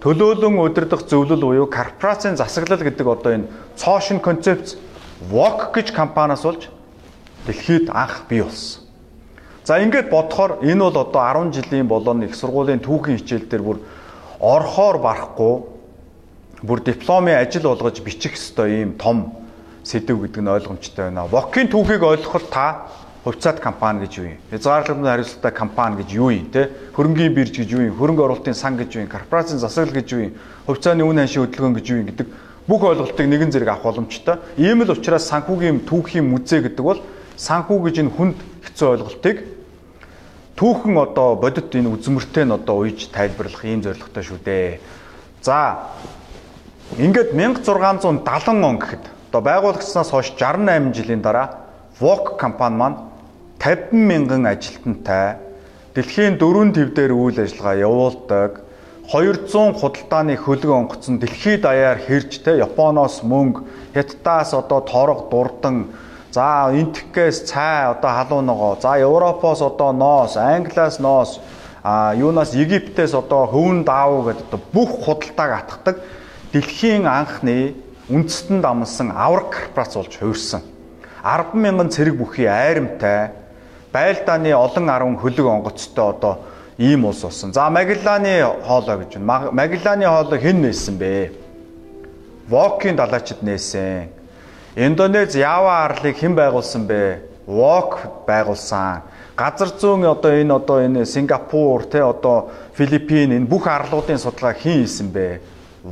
төлөөлөн 0.00 0.58
удирдах 0.60 1.06
зөвлөл 1.08 1.40
буюу 1.40 1.66
корпорацийн 1.66 2.36
засаглал 2.36 2.82
гэдэг 2.82 3.06
одоо 3.06 3.32
энэ 3.32 3.50
цоошин 3.76 4.20
концепц 4.20 4.76
WOC 5.32 5.72
гэж 5.72 5.92
компаниас 5.92 6.42
болж 6.44 6.68
дэлхийд 7.46 7.90
анх 7.90 8.28
бий 8.28 8.42
болсон. 8.42 8.84
За 9.64 9.80
ингээд 9.80 10.10
бодохоор 10.10 10.62
энэ 10.62 10.82
бол 10.84 10.96
одоо 10.96 11.22
10 11.22 11.52
жилийн 11.52 11.88
болон 11.88 12.22
их 12.22 12.36
сургуулийн 12.36 12.80
түүхийн 12.84 13.18
хичээл 13.18 13.48
дээр 13.50 13.62
бүр 13.62 13.78
орхоор 14.38 14.98
барахгүй 15.02 15.54
бүр 16.62 16.80
дипломын 16.84 17.40
ажил 17.40 17.66
болгож 17.66 18.00
бичих 18.00 18.36
ёстой 18.36 18.82
ийм 18.82 18.94
том 18.94 19.32
сэдв 19.82 20.22
гэдэг 20.22 20.42
нь 20.42 20.50
ойлгомжтой 20.50 21.10
байна. 21.10 21.26
Вокийн 21.26 21.68
түүхийг 21.70 22.02
ойлгоход 22.02 22.46
та 22.50 22.86
хувьцаат 23.26 23.58
компани 23.58 24.06
гэж 24.06 24.12
юу 24.22 24.26
юм? 24.30 24.38
Хязгаарлалтын 24.54 25.02
хариуцлагатай 25.02 25.50
компани 25.50 25.96
гэж 25.98 26.14
юу 26.14 26.30
юм 26.30 26.46
те? 26.54 26.70
Хөрөнгийн 26.94 27.34
бирж 27.34 27.58
гэж 27.58 27.68
юу 27.74 27.82
юм? 27.90 27.98
Хөрөнгө 27.98 28.22
оруулалтын 28.22 28.54
сан 28.54 28.78
гэж 28.78 28.94
юу 28.94 29.02
юм? 29.02 29.10
Корпорацийн 29.10 29.58
засаглал 29.58 29.98
гэж 29.98 30.06
юу 30.14 30.22
юм? 30.30 30.32
Хувьцааны 30.70 31.02
үн 31.02 31.18
ханшийн 31.18 31.42
хөдөлгөөн 31.42 31.74
гэж 31.74 31.86
юу 31.90 31.98
юм 31.98 32.06
гэдэг 32.06 32.26
бүх 32.70 32.82
ойлголтыг 32.86 33.26
нэгэн 33.26 33.50
зэрэг 33.50 33.68
авах 33.74 33.82
боломжтой. 33.82 34.38
Ийм 34.54 34.86
л 34.86 34.94
учраас 34.94 35.26
санхүүгийн 35.26 35.82
түүхийн 35.90 36.22
музей 36.22 36.62
гэдэг 36.62 36.84
бол 36.86 37.02
санхүү 37.34 37.78
гэж 37.90 37.96
энэ 38.06 38.14
хүнд 38.14 38.38
хэцүү 38.62 38.88
ойлголтыг 38.94 39.36
түүхэн 40.54 40.94
одоо 40.94 41.34
бодит 41.34 41.74
энэ 41.74 41.90
үзмөртэй 41.98 42.46
нь 42.46 42.54
одоо 42.54 42.86
уйж 42.86 43.10
тайлбарлах 43.10 43.66
ийм 43.66 43.82
зорилготой 43.82 44.22
шүү 44.22 44.38
дээ. 44.38 44.78
За 45.42 45.90
ингээд 46.94 47.34
1670 47.34 48.62
он 48.62 48.78
гэхэд 48.78 49.04
одоо 49.34 49.42
байгуулагдсанаас 49.42 50.14
хойш 50.14 50.30
68 50.38 50.94
жилийн 50.94 51.22
дараа 51.26 51.66
Вок 52.00 52.38
компани 52.38 52.76
маань 52.76 52.96
50 53.58 53.92
мянган 53.92 54.46
ажилтнтай 54.46 55.36
дэлхийн 55.94 56.38
дөрвөн 56.38 56.72
төв 56.76 56.94
дээр 56.94 57.12
үйл 57.12 57.40
ажиллагаа 57.40 57.76
явуулдаг 57.82 58.50
200 59.12 59.78
худалдааны 59.80 60.36
хөлөг 60.36 60.72
онгоцон 60.72 61.18
дэлхийд 61.22 61.62
даяар 61.62 61.98
хэрж 61.98 62.42
те 62.42 62.58
Японоос 62.58 63.22
мөнгө, 63.22 63.62
Хятадаас 63.94 64.50
одоо 64.54 64.80
торог 64.82 65.30
дурдан 65.30 65.86
За 66.36 66.68
энтгэхээс 66.68 67.48
цай 67.48 67.88
одоо 67.88 68.10
халуун 68.10 68.44
ногоо. 68.44 68.76
За 68.76 68.98
Европоос 69.00 69.62
одоо 69.62 69.92
ноос, 69.92 70.36
Англиас 70.36 70.98
ноос, 70.98 71.40
а 71.82 72.12
юунаас 72.14 72.52
Египтээс 72.52 73.14
одоо 73.14 73.46
хөвөн 73.48 73.84
даав 73.88 74.26
гэдэг 74.26 74.44
одоо 74.44 74.60
бүх 74.68 75.00
худалдааг 75.00 75.52
атгадаг 75.64 75.96
дэлхийн 76.52 77.08
анхны 77.08 77.72
үндэстэн 78.12 78.60
дамсан 78.60 79.16
авраг 79.16 79.48
корпорац 79.48 79.96
болж 79.96 80.12
хувирсан. 80.12 80.60
10 81.24 81.56
мянган 81.56 81.88
цэрэг 81.88 82.20
бүхий 82.20 82.44
айрамтай 82.44 83.32
байлдааны 83.96 84.52
олон 84.52 84.90
арван 84.90 85.16
хөлөг 85.16 85.46
онгоцтой 85.48 86.10
одоо 86.12 86.34
ийм 86.78 87.04
улс 87.04 87.22
болсон. 87.22 87.52
За 87.52 87.70
Магелланы 87.70 88.44
хоолой 88.66 88.96
гэж 89.04 89.16
байна. 89.16 89.50
Магелланы 89.52 90.04
хоолой 90.04 90.38
хэн 90.40 90.60
нээсэн 90.60 90.96
бэ? 91.00 91.32
Вокийн 92.48 92.96
далайчид 92.96 93.40
нээсэн. 93.42 94.08
Индонез 94.76 95.34
Ява 95.34 95.88
арлыг 95.88 96.16
хэн 96.20 96.36
байгуулсан 96.36 96.84
бэ? 96.86 97.24
Wok 97.48 98.26
байгуулсан. 98.28 99.02
Газар 99.36 99.72
зүүн 99.80 100.04
одоо 100.04 100.32
энэ 100.36 100.52
одоо 100.52 100.84
энэ 100.84 101.06
Сингапур 101.06 101.88
те 101.88 102.04
одоо 102.04 102.50
Филиппин 102.76 103.32
энэ 103.32 103.48
бүх 103.48 103.64
арлуудын 103.66 104.20
судалгаа 104.20 104.52
хэн 104.52 104.84
хийсэн 104.84 105.08
бэ? 105.08 105.40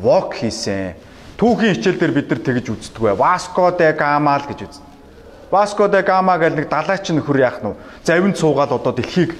Wok 0.04 0.36
хийсэн. 0.44 0.92
Түүхийн 1.40 1.74
хичээл 1.80 1.98
дээр 1.98 2.12
бид 2.12 2.28
нар 2.28 2.40
тэгж 2.44 2.68
үздэг 2.68 3.00
бай. 3.00 3.16
Vasco 3.16 3.70
da 3.72 3.92
Gama 3.96 4.36
л 4.36 4.44
гэж 4.44 4.60
үздэг. 4.68 4.93
Vasco 5.50 5.88
da 5.88 6.02
Gama 6.02 6.38
гэл 6.38 6.54
нэг 6.54 6.68
далайч 6.68 7.10
нөхөр 7.10 7.38
яах 7.40 7.60
нь 7.62 7.74
завинд 8.04 8.36
суугаад 8.36 8.72
одоо 8.72 8.92
дэлхийг 8.92 9.34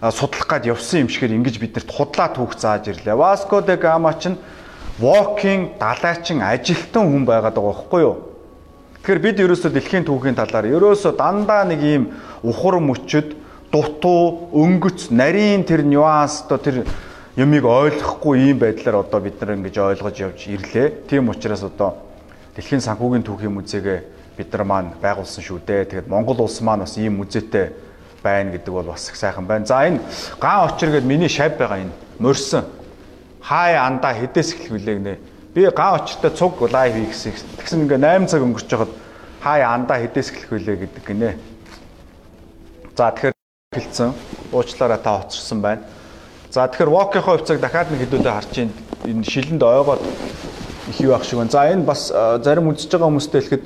судлах 0.00 0.46
гад 0.46 0.64
явсан 0.64 1.04
юм 1.04 1.08
шигээр 1.08 1.36
ингэж 1.36 1.56
бидэрт 1.60 1.90
худлаа 1.90 2.32
түүх 2.32 2.56
зааж 2.56 2.88
ирлээ. 2.88 3.14
Vasco 3.14 3.60
da 3.60 3.76
Gama 3.76 4.14
чинь 4.14 4.38
Wok-ийн 5.00 5.80
далайчин 5.80 6.44
ажилтан 6.44 7.08
хүн 7.08 7.24
байгаад 7.24 7.56
байгаа 7.56 7.72
байхгүй 7.72 8.00
юу? 8.04 8.16
Тэгэхээр 9.00 9.24
бид 9.24 9.40
ерөөсөө 9.40 9.70
дэлхийн 9.72 10.04
түүхийн 10.04 10.36
талаар 10.36 10.68
ерөөсөө 10.68 11.16
дандаа 11.16 11.64
нэг 11.64 11.80
ийм 11.80 12.12
ухар 12.44 12.76
мөчөд 12.84 13.32
дутуу, 13.72 14.52
өнгөц, 14.52 15.08
нарийн 15.08 15.64
тэр 15.64 15.88
нюанс 15.88 16.44
одоо 16.44 16.60
тэр 16.60 16.76
юмыг 17.32 17.64
ойлгохгүй 17.64 18.52
ийм 18.52 18.60
байдлаар 18.60 19.00
одоо 19.00 19.20
бид 19.24 19.40
нар 19.40 19.56
ингэж 19.56 19.76
ойлгож 19.80 20.16
явж 20.20 20.40
ирлээ. 20.52 21.08
Тийм 21.08 21.32
учраас 21.32 21.64
одоо 21.64 21.96
дэлхийн 22.52 22.84
санхүүгийн 22.84 23.24
түүхийн 23.24 23.56
музейгээ 23.56 24.19
бид 24.36 24.52
нар 24.52 24.64
маань 24.64 24.90
байгуулсан 25.02 25.42
шүү 25.44 25.60
дээ. 25.66 25.84
Тэгэхээр 25.84 26.08
Монгол 26.10 26.40
улс 26.44 26.60
маань 26.60 26.84
бас 26.84 26.96
ийм 26.96 27.18
музейтэй 27.18 27.72
байна 28.22 28.52
гэдэг 28.52 28.72
бол 28.74 28.92
бас 28.92 29.08
их 29.08 29.16
сайхан 29.16 29.46
байна. 29.46 29.66
За 29.66 29.86
энэ 29.86 30.00
ган 30.40 30.70
очир 30.70 30.90
гээд 30.90 31.04
миний 31.04 31.28
шав 31.28 31.56
байгаа 31.56 31.82
энэ 31.82 31.94
морьсон. 32.18 32.64
Хай 33.40 33.76
андаа 33.76 34.14
хэдээс 34.14 34.54
эхлэх 34.54 34.70
вүлээ 34.70 34.96
гинэ 34.98 35.16
Би 35.54 35.66
ган 35.66 36.00
очтой 36.00 36.30
цуг 36.30 36.60
лайв 36.70 36.94
хийсэн. 36.94 37.32
Тэгсэн 37.58 37.82
ингээ 37.82 37.98
8 37.98 38.30
цаг 38.30 38.42
өнгөрч 38.46 38.70
жахад 38.70 38.90
хаа 39.42 39.74
андаа 39.74 39.98
хэдээс 39.98 40.30
эхлэх 40.30 40.50
вүлээ 40.54 40.76
гэдэг 40.86 41.02
гинэ. 41.02 41.34
За 42.94 43.10
тэгэхээр 43.10 43.34
хэлсэн. 43.74 44.14
Уучлаарай 44.54 44.98
та 45.02 45.18
хоцорсон 45.18 45.58
байна. 45.60 45.82
За 46.54 46.70
тэгэхээр 46.70 46.94
walk-ийнхоо 46.94 47.34
хувьцааг 47.34 47.58
дахиад 47.58 47.90
нэг 47.90 48.06
хэдүүлээ 48.06 48.30
харж 48.30 48.54
энэ 49.10 49.26
шилэнд 49.26 49.62
ойгоод 49.62 50.02
их 50.86 51.00
юу 51.02 51.18
ах 51.18 51.26
шиг 51.26 51.42
байна. 51.42 51.50
За 51.50 51.66
энэ 51.66 51.82
бас 51.82 52.14
зарим 52.14 52.70
үзэж 52.70 52.86
байгаа 52.94 53.10
хүмүүстээ 53.10 53.42
хэлэхэд 53.42 53.64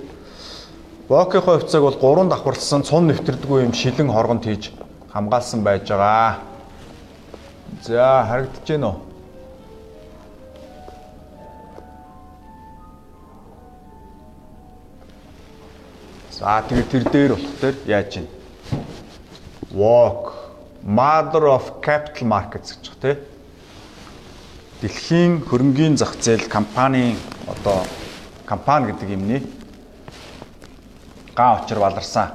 Вокийнхоо 1.09 1.59
хувьцааг 1.59 1.83
бол 1.85 1.99
гурван 2.01 2.29
давхарлсан 2.33 2.81
цун 2.83 3.13
нэвтрдэггүй 3.13 3.69
юм 3.69 3.77
шилэн 3.77 4.09
хоргонд 4.09 4.49
хийж 4.49 4.73
хамгаалсан 5.13 5.61
байж 5.61 5.85
байгаа. 5.85 6.41
За 7.85 8.25
харагдаж 8.25 8.65
байна 8.65 8.89
уу? 8.89 8.97
За 16.33 16.65
тэгээд 16.65 16.89
тэр 16.89 17.05
дээр 17.13 17.33
болохоор 17.37 17.77
яаж 17.85 18.09
чинь 18.09 18.29
Walk 19.77 20.33
Mother 20.81 21.45
of 21.53 21.85
Capital 21.85 22.25
Markets 22.33 22.81
гэж 22.81 22.97
байна 22.97 23.01
тий. 23.05 23.17
Дэлхийн 24.81 25.45
хөрөнгийн 25.45 26.01
зах 26.01 26.17
зээл 26.17 26.49
компанийн 26.49 27.21
одоо 27.45 27.85
компани 28.49 28.93
гэдэг 28.97 29.11
юмний 29.21 29.45
га 31.35 31.61
очир 31.61 31.79
баларсан. 31.79 32.31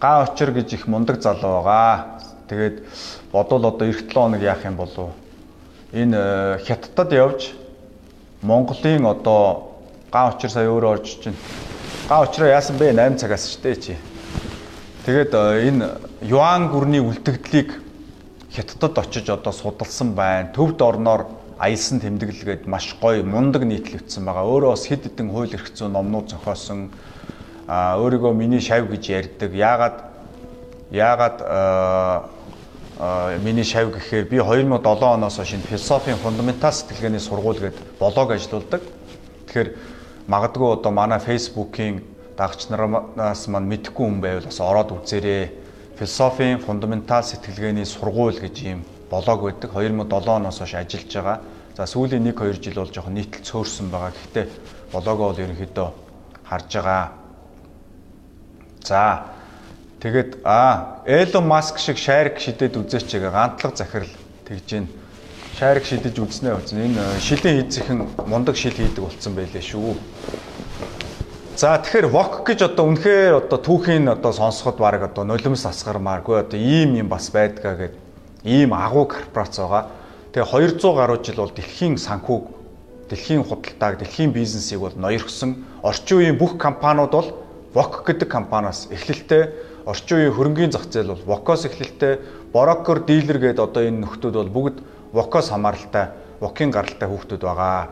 Га 0.00 0.22
очир 0.22 0.52
гэж 0.52 0.72
их 0.74 0.86
мундаг 0.86 1.22
залуу 1.22 1.62
байгаа. 1.62 2.20
Тэгээд 2.48 2.84
бодвол 3.32 3.66
одоо 3.66 3.88
эх 3.88 4.08
7 4.08 4.12
хоног 4.12 4.42
яах 4.42 4.64
юм 4.64 4.76
болов? 4.76 5.10
Энэ 5.92 6.60
хятадд 6.66 7.12
явж 7.12 7.52
Монголын 8.42 9.06
одоо 9.06 9.74
га 10.10 10.28
очир 10.28 10.50
сая 10.50 10.70
өөрөө 10.70 10.90
орж 10.90 11.18
чинь 11.22 11.36
Га 12.08 12.22
очроо 12.24 12.48
яасан 12.48 12.78
бэ? 12.80 12.96
8 12.96 13.20
цагаас 13.20 13.44
ч 13.52 13.60
дээ 13.60 13.76
чи. 13.76 13.94
Тэгээд 15.04 15.32
э, 15.36 15.68
энэ 15.68 16.00
юан 16.24 16.72
гүрний 16.72 17.04
үлдэгдлийг 17.04 17.76
хятадд 18.48 18.96
очиж 18.96 19.28
одоо 19.28 19.52
судалсан 19.52 20.16
байна. 20.16 20.48
Төвд 20.56 20.80
орноор 20.80 21.28
аялсан 21.60 22.00
тэмдэглэгээд 22.00 22.64
маш 22.64 22.96
гоё 22.96 23.20
мундаг 23.20 23.68
нийтлэгдсэн 23.68 24.24
байгаа. 24.24 24.48
Өөрөө 24.48 24.72
бас 24.72 24.88
хэд 24.88 25.04
хэдэн 25.04 25.28
хууль 25.28 25.52
эрх 25.52 25.68
зүйн 25.68 25.92
номнууд 25.92 26.32
зохиосон. 26.32 26.88
Өөрийгөө 27.68 28.32
миний 28.32 28.60
шав 28.64 28.88
гэж 28.88 29.04
ярьдаг. 29.12 29.52
Яагаад 29.52 29.96
яагаад 30.88 31.36
миний 33.44 33.64
шав 33.64 33.92
гэхээр 33.92 34.24
би 34.24 34.40
2007 34.40 35.04
оноос 35.04 35.36
хойш 35.36 35.52
философийн 35.68 36.16
фундаментал 36.16 36.72
сэтгэлгээний 36.72 37.20
сургууль 37.20 37.60
гээд 37.60 37.76
блог 38.00 38.32
ажиллаулдаг. 38.32 38.80
Тэгэхээр 39.46 39.68
магадгүй 40.26 40.80
одоо 40.80 40.92
манай 40.92 41.20
фейсбુકийн 41.20 42.02
дагч 42.40 42.72
нараас 42.72 43.44
маань 43.52 43.68
мэдхгүй 43.68 44.06
хүн 44.06 44.20
байвал 44.24 44.48
бас 44.48 44.60
ороод 44.64 45.04
үзээрэй. 45.04 45.52
Философийн 46.00 46.64
фундаментал 46.64 47.22
сэтгэлгээний 47.22 47.84
сургууль 47.84 48.40
гэж 48.40 48.56
ийм 48.64 48.80
блог 49.10 49.44
байдаг. 49.44 49.76
2007 49.76 50.08
оноос 50.24 50.58
хойш 50.58 50.72
ажиллаж 50.74 51.12
байгаа. 51.12 51.38
За 51.76 51.84
сүүлийн 51.84 52.24
1 52.24 52.32
2 52.32 52.64
жил 52.64 52.80
бол 52.80 52.88
жоохон 52.88 53.12
нийтлэл 53.12 53.44
цөөрсөн 53.44 53.92
байгаа. 53.92 54.16
Гэхдээ 54.16 54.46
блогоо 54.90 55.30
бол 55.30 55.42
ерөнхийдөө 55.44 55.88
харж 56.48 56.72
байгаа. 56.72 57.27
За 58.84 59.34
тэгээд 60.02 60.42
а 60.44 61.02
Элон 61.06 61.46
Маск 61.46 61.78
шиг 61.78 61.98
шарик 61.98 62.38
шидэд 62.38 62.76
үзээч 62.76 63.18
байгаа 63.18 63.32
гантлаг 63.32 63.76
захирал 63.76 64.14
тэгж 64.46 64.68
байна 64.72 64.88
шаариг 65.58 65.82
шидэж 65.82 66.14
үзснээ 66.22 66.54
үзэн 66.54 66.78
энэ 66.86 67.02
э, 67.02 67.18
шилийн 67.18 67.66
хийцхэн 67.66 68.06
мундаг 68.30 68.54
шил 68.54 68.70
хийдэг 68.78 69.02
болсон 69.02 69.34
байлээ 69.34 69.58
шүү. 69.58 69.98
За 71.58 71.74
тэгэхээр 71.82 72.06
вок 72.14 72.46
гэж 72.46 72.62
одоо 72.62 72.86
үнэхээр 72.86 73.34
одоо 73.42 73.58
түүхийн 73.58 74.06
одоо 74.06 74.30
сонсоход 74.30 74.78
баг 74.78 75.02
одоо 75.02 75.26
нулимс 75.26 75.66
асгармааргүй 75.66 76.46
одоо 76.46 76.54
ийм 76.62 76.94
юм 76.94 77.10
бас 77.10 77.34
байдгаа 77.34 77.74
гэд 77.74 77.94
ийм 78.46 78.70
агуу 78.70 79.10
корпорац 79.10 79.58
байгаа. 79.58 79.90
Тэгээ 80.30 80.78
200 80.78 80.94
гаруй 80.94 81.18
жил 81.26 81.42
бол 81.42 81.50
дэлхийн 81.50 81.98
санхүүг 81.98 82.44
дэлхийн 83.10 83.42
худалдааг 83.42 83.98
дэлхийн 83.98 84.30
бизнесийг 84.30 84.78
бол 84.78 84.94
ноёрхсон 84.94 85.66
орчин 85.82 86.22
үеийн 86.22 86.38
бүх 86.38 86.54
компаниуд 86.54 87.10
бол 87.10 87.34
вок 87.74 88.04
гэдэг 88.06 88.28
компаниас 88.28 88.88
эхлэлтэй 88.90 89.52
орчин 89.84 90.18
үеийн 90.18 90.34
хөрөнгөний 90.36 90.72
зах 90.72 90.88
зээл 90.88 91.12
бол 91.16 91.38
вокоос 91.38 91.64
эхлэлтэй 91.68 92.20
брокер 92.52 93.04
дилер 93.04 93.38
гэдэг 93.38 93.64
одоо 93.64 93.82
энэ 93.84 94.04
нөхдүүд 94.04 94.34
бол 94.36 94.52
бүгд 94.52 94.76
вокос 95.12 95.48
хамааралтай, 95.48 96.12
вокийн 96.40 96.70
гаралтай 96.70 97.08
хүүхдүүд 97.08 97.42
байгаа. 97.44 97.88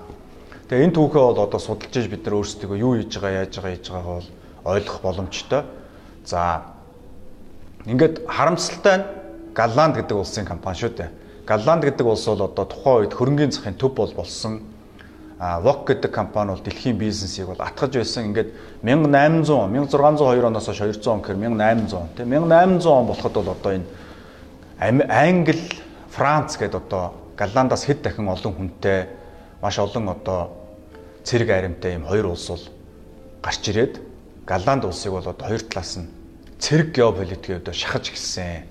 Тэгээ 0.68 0.84
энэ 0.90 0.96
түүхээ 0.96 1.22
бол 1.24 1.44
одоо 1.44 1.60
судалж 1.60 1.94
иж 1.96 2.06
бид 2.08 2.24
нар 2.24 2.40
өөрсдөө 2.40 2.76
юу 2.76 3.00
хийж 3.00 3.16
байгаа, 3.16 3.44
яаж 3.44 3.54
байгаа, 3.56 3.72
хийж 3.76 3.86
байгааг 3.88 4.12
бол 4.12 4.28
ойлгох 4.64 5.00
боломжтой. 5.00 5.62
За 6.24 6.40
ингээд 7.86 8.26
харамсалтай 8.26 8.96
нь 8.98 9.04
Галланд 9.56 9.96
гэдэг 9.96 10.16
улсын 10.16 10.44
компани 10.44 10.76
шүү 10.76 10.92
дээ. 11.00 11.10
Галланд 11.48 11.84
гэдэг 11.86 12.04
улс 12.04 12.26
бол 12.28 12.44
одоо 12.44 12.64
тухайн 12.68 13.08
үед 13.08 13.14
хөрөнгөний 13.16 13.54
захын 13.56 13.78
төв 13.78 13.94
бол 13.96 14.12
болсон. 14.12 14.60
Вок 15.38 15.84
гэдэг 15.86 16.10
компани 16.10 16.50
бол 16.50 16.64
дэлхийн 16.64 16.96
бизнесийг 16.96 17.46
бол 17.48 17.60
атгаж 17.60 17.92
байсан. 17.92 18.32
Ингээд 18.32 18.56
1800, 18.82 19.68
1602 19.68 20.46
оноос 20.48 20.66
хойш 20.66 20.96
200 20.96 21.12
он 21.12 21.20
гэхээр 21.20 21.36
1800 21.36 22.16
тийм 22.16 22.32
1800 22.32 22.86
он 22.88 23.06
болоход 23.06 23.32
бол 23.32 23.50
одоо 23.52 23.72
энэ 24.80 25.04
Англи 25.08 25.60
Франц 26.08 26.56
гэдэг 26.56 26.74
одоо 26.74 27.12
Голландаас 27.36 27.84
хэд 27.84 28.00
дахин 28.00 28.28
олон 28.28 28.52
хүнтэй 28.56 29.08
маш 29.60 29.78
олон 29.78 30.08
одоо 30.08 30.56
цэрэг 31.24 31.50
аримтай 31.50 31.92
ийм 32.00 32.08
хоёр 32.08 32.32
улс 32.32 32.48
бол 32.48 32.64
гарч 33.44 33.68
ирээд 33.68 34.00
Голланд 34.48 34.84
улсыг 34.84 35.12
бол 35.12 35.28
одоо 35.28 35.46
хоёр 35.46 35.60
талаас 35.60 36.00
нь 36.00 36.08
цэрэг 36.58 36.96
геополитикийн 36.96 37.60
өдөө 37.60 37.74
шахаж 37.76 38.08
гисэн. 38.08 38.64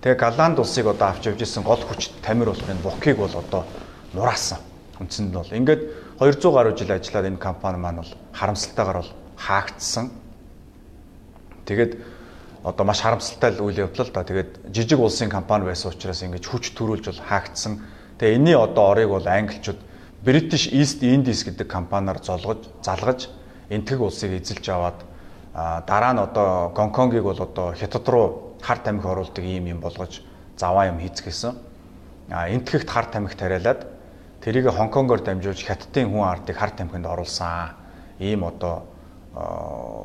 Тэгээ 0.00 0.16
Голланд 0.16 0.58
улсыг 0.58 0.86
одоо 0.86 1.12
авч 1.12 1.28
явж 1.28 1.44
исэн 1.44 1.60
гол 1.62 1.82
хүч 1.84 2.08
тамир 2.24 2.48
болох 2.48 2.64
энэ 2.64 2.80
Букийг 2.80 3.20
бол 3.20 3.36
одоо 3.36 3.68
нураасан. 4.16 4.64
Үндсэнд 5.00 5.30
нь 5.30 5.36
бол 5.36 5.52
ингээд 5.52 5.82
200 6.20 6.52
гаруй 6.52 6.72
жил 6.76 6.90
ажиллаад 6.90 7.26
энэ 7.28 7.42
компани 7.42 7.76
маань 7.76 8.00
бол 8.00 8.12
харамсалтайгаар 8.32 8.98
бол 9.04 9.12
хаагдсан. 9.36 10.10
Тэгээд 11.68 11.92
одоо 12.64 12.84
маш 12.86 13.00
харамсалтай 13.04 13.60
үйл 13.60 13.84
явдал 13.84 14.08
л 14.08 14.12
да. 14.12 14.24
Тэгээд 14.24 14.72
жижиг 14.72 14.98
улсын 14.98 15.28
компани 15.28 15.68
байсан 15.68 15.92
учраас 15.92 16.22
ингэж 16.24 16.48
хүч 16.48 16.72
төрүүлж 16.72 17.12
бол 17.12 17.22
хаагдсан. 17.28 17.84
Тэгээ 18.18 18.36
энэний 18.40 18.56
одоо 18.56 18.96
орыг 18.96 19.12
бол 19.12 19.26
англичууд 19.26 19.78
British 20.24 20.72
East 20.72 21.04
Indies 21.04 21.44
гэдэг 21.44 21.68
компаниар 21.68 22.18
золгож, 22.24 22.66
залгаж 22.82 23.28
энтгэг 23.68 24.00
улсыг 24.00 24.32
эзэлж 24.40 24.64
аваад 24.72 24.98
дараа 25.86 26.12
нь 26.16 26.24
одоо 26.24 26.72
Гонконгийг 26.74 27.22
бол 27.22 27.38
одоо 27.38 27.76
хятад 27.76 28.08
руу 28.08 28.56
хар 28.60 28.78
тамхи 28.78 29.06
оруулдаг 29.06 29.44
ийм 29.44 29.66
юм 29.66 29.80
болгож 29.80 30.22
заваа 30.56 30.88
юм 30.88 30.98
хийцгээсэн. 30.98 31.54
А 32.30 32.48
энтгэгт 32.48 32.90
хар 32.90 33.06
тамхи 33.06 33.36
тариалаад 33.36 33.95
тэрийг 34.46 34.70
Хонконгоор 34.70 35.26
дамжуулж 35.26 35.58
хятадын 35.66 36.06
хүн 36.06 36.22
ардыг 36.22 36.54
хар 36.54 36.70
тамхинд 36.70 37.02
оруулсан. 37.02 37.74
Ийм 38.22 38.46
одоо 38.46 38.86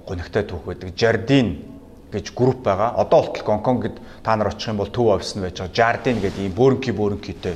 гонигтай 0.10 0.50
түүх 0.50 0.66
байдаг. 0.66 0.98
Жардин 0.98 1.62
гэж 2.10 2.34
групп 2.34 2.66
байгаа. 2.66 2.98
Одоо 2.98 3.22
болтол 3.22 3.46
Гонконгд 3.46 4.02
та 4.24 4.36
нар 4.36 4.50
очих 4.50 4.74
юм 4.74 4.82
бол 4.82 4.90
төв 4.90 5.14
офис 5.14 5.36
нь 5.38 5.46
байж 5.46 5.62
байгаа. 5.62 5.78
Jardin 5.78 6.18
гэдэг 6.26 6.42
ийм 6.42 6.58
бөөрнки 6.58 6.90
бөөрнкитэй 6.90 7.56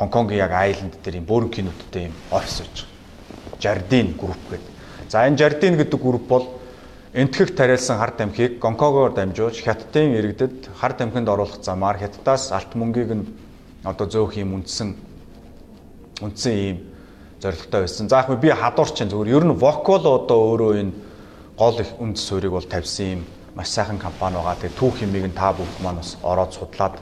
Хонконгийн 0.00 0.40
яг 0.40 0.52
айленд 0.56 0.96
дээр 1.04 1.20
ийм 1.20 1.28
бөөрнкинүүдтэй 1.28 2.08
ийм 2.08 2.16
офис 2.32 2.64
байж 2.64 2.76
байгаа. 2.80 3.60
Jardin 3.60 4.16
групп 4.16 4.42
гэдэг. 4.48 4.72
За 5.12 5.28
энэ 5.28 5.36
Jardin 5.36 5.76
гэдэг 5.76 6.00
групп 6.00 6.26
бол 6.32 6.48
энтгэх 7.12 7.52
тариалсан 7.54 8.00
хард 8.00 8.24
амхийг 8.24 8.56
Гонконгоор 8.58 9.12
дамжуулж 9.12 9.60
хятадын 9.60 10.16
иргэдэд 10.16 10.72
хард 10.80 11.04
амхинд 11.04 11.28
оруулах 11.28 11.60
замаар 11.60 12.00
хятадаас 12.00 12.56
алт 12.56 12.72
мөнгийг 12.72 13.12
нь 13.20 13.28
одоо 13.84 14.08
зөөх 14.08 14.40
юм 14.40 14.56
үндсэн 14.56 15.11
үндсэн 16.20 16.52
ийм 16.52 16.76
зорилготой 17.40 17.80
байсан. 17.80 18.08
За 18.08 18.20
яг 18.26 18.40
би 18.40 18.50
хадуурч 18.50 18.92
чинь 18.98 19.08
зүгээр 19.08 19.36
ер 19.36 19.44
нь 19.44 19.56
вокал 19.56 20.04
одоо 20.04 20.38
өөрөө 20.52 20.72
энэ 20.80 20.92
гол 21.56 21.80
их 21.80 21.90
үнд 21.98 22.18
суурийг 22.18 22.52
бол 22.52 22.66
тавьсан 22.66 23.06
юм 23.06 23.24
маш 23.54 23.68
сайхан 23.68 23.98
компани 23.98 24.36
байгаа. 24.36 24.56
Тэгээ 24.60 24.78
түүх 24.78 24.94
хэмийг 25.00 25.26
нь 25.30 25.36
та 25.36 25.52
бүгд 25.52 25.76
маань 25.82 26.00
бас 26.00 26.16
ороод 26.22 26.52
судлаад 26.52 26.96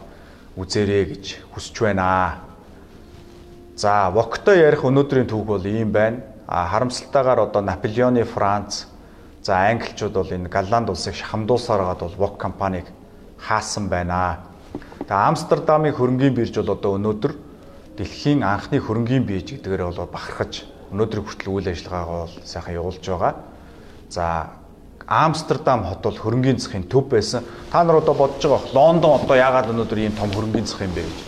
үзээрэй 0.56 1.04
гэж 1.04 1.24
хүсэж 1.54 1.76
байна. 1.80 2.40
За, 3.76 4.10
Воктой 4.10 4.60
ярих 4.60 4.84
өнөөдрийн 4.84 5.28
түүх 5.28 5.44
бол 5.44 5.64
ийм 5.66 5.92
байна. 5.92 6.20
А 6.46 6.66
харамсалтайгаар 6.66 7.46
одоо 7.46 7.62
Наполеоны 7.62 8.24
Франц 8.24 8.86
за 9.42 9.70
англичууд 9.70 10.12
бол 10.12 10.32
энэ 10.32 10.48
Голланд 10.48 10.90
улсыг 10.90 11.14
шахамдуулсаар 11.14 11.80
хагаад 11.80 12.00
бол 12.00 12.16
Вок 12.18 12.38
компанийг 12.38 12.86
хаасан 13.38 13.88
байна. 13.88 14.40
Тэгээ 15.06 15.28
Амстердамын 15.28 15.94
хөрөнгийн 15.94 16.34
бирж 16.34 16.56
бол 16.58 16.74
одоо 16.74 16.98
өнөөдөр 16.98 17.32
дэлхийн 18.00 18.40
анхны 18.40 18.80
хөрөнгийн 18.80 19.28
бирж 19.28 19.60
гэдгээр 19.60 19.84
бол 19.92 20.08
бахархаж 20.08 20.64
өнөөдөр 20.88 21.20
хүртэл 21.20 21.52
үйл 21.52 21.68
ажиллагаагаа 21.68 22.24
бол 22.24 22.36
сайхан 22.48 22.74
явуулж 22.80 23.04
байгаа. 23.04 23.34
За 24.08 24.24
Амстердам 25.04 25.84
хот 25.84 26.00
бол 26.00 26.16
хөрөнгөний 26.16 26.56
засгийн 26.56 26.88
төв 26.88 27.12
байсан. 27.12 27.44
Та 27.68 27.84
нар 27.84 28.00
одоо 28.00 28.14
бодож 28.14 28.40
байгаа 28.40 28.72
Лондон 28.72 29.20
одоо 29.20 29.36
яагаад 29.36 29.68
өнөөдөр 29.68 29.98
ийм 30.00 30.16
том 30.16 30.32
хөрөнгөний 30.32 30.64
засаг 30.64 30.88
юм 30.88 30.96
бэ 30.96 31.04
гэж. 31.04 31.18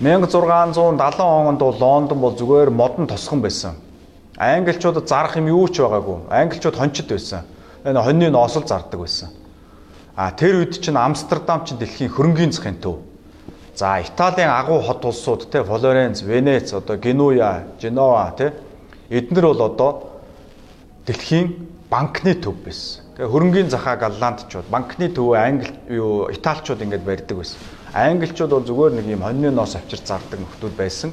1670 0.00 1.20
онд 1.20 1.60
бол 1.60 1.76
Лондон 1.76 2.18
бол 2.18 2.32
зүгээр 2.32 2.70
модон 2.72 3.06
тосгон 3.06 3.42
байсан. 3.44 3.76
Англичуудад 4.40 5.08
зарах 5.08 5.36
юм 5.36 5.52
юу 5.52 5.68
ч 5.68 5.84
байгаагүй. 5.84 6.32
Англичууд 6.32 6.80
хончид 6.80 7.12
байсан. 7.12 7.44
Энэ 7.84 8.00
хоньны 8.00 8.30
ноосол 8.30 8.64
зардаг 8.64 9.00
байсан. 9.04 9.28
А 10.16 10.32
тэр 10.32 10.64
үед 10.64 10.80
чинь 10.80 10.96
Амстердам 10.96 11.64
чинь 11.68 11.76
дэлхийн 11.76 12.10
хөрөнгөний 12.10 12.56
засгийн 12.56 12.80
төв. 12.80 13.11
За 13.74 14.00
Италийн 14.00 14.50
агуу 14.50 14.80
хот 14.80 15.04
улсууд 15.04 15.50
те 15.50 15.64
Флоренц, 15.64 16.22
Венец, 16.22 16.72
одоо 16.72 16.96
Генуя, 16.96 17.64
Женова 17.80 18.34
те 18.36 18.52
Эднэр 19.08 19.46
бол 19.46 19.62
одоо 19.62 20.10
дэлхийн 21.06 21.68
банкны 21.90 22.34
төв 22.34 22.56
байсан. 22.64 23.04
Тэгээ 23.16 23.28
хөрөнгөний 23.28 23.70
захаа 23.70 23.96
голландчууд, 24.00 24.68
банкны 24.72 25.08
төвөө 25.12 25.36
англи 25.36 25.72
юу 25.92 26.28
италичууд 26.32 26.80
ингээд 26.80 27.04
барьдаг 27.04 27.36
байсан. 27.36 27.60
Англичууд 27.92 28.50
бол 28.50 28.64
зүгээр 28.64 28.92
нэг 28.96 29.06
юм 29.12 29.24
хоньны 29.24 29.50
ноос 29.52 29.76
авчир 29.76 30.00
зардаг 30.00 30.40
нөхдүүд 30.40 30.74
байсан. 30.76 31.12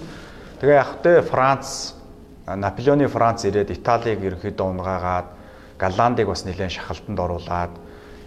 Тэгээ 0.63 0.79
яг 0.79 0.91
тэ 1.03 1.21
Франц 1.27 1.99
Наполеоны 2.47 3.07
Франц 3.07 3.43
ирээд 3.45 3.75
Италиг 3.75 4.23
ерөнхийдөө 4.23 4.67
унгаагаад 4.67 5.27
Голландыг 5.75 6.27
бас 6.31 6.47
нэлээд 6.47 6.71
шахалтанд 6.71 7.19
оруулаад 7.19 7.73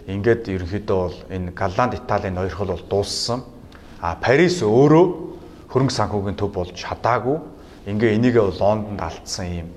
ингээд 0.07 0.53
ерөнхийдөө 0.53 0.99
бол 1.01 1.17
энэ 1.33 1.51
Голланд 1.57 1.97
Италийн 1.97 2.37
ноёрхол 2.37 2.77
бол 2.77 2.85
дууссан. 2.89 3.43
А 4.03 4.17
Парис 4.19 4.59
өөрөө 4.67 5.05
хөрөнгө 5.71 5.95
санхүүгийн 5.95 6.35
төв 6.35 6.51
болж 6.51 6.75
чадаагүй. 6.75 7.39
Ингээ 7.87 8.19
энийгээ 8.19 8.59
Лондонд 8.59 8.99
алдсан 8.99 9.47
юм 9.47 9.69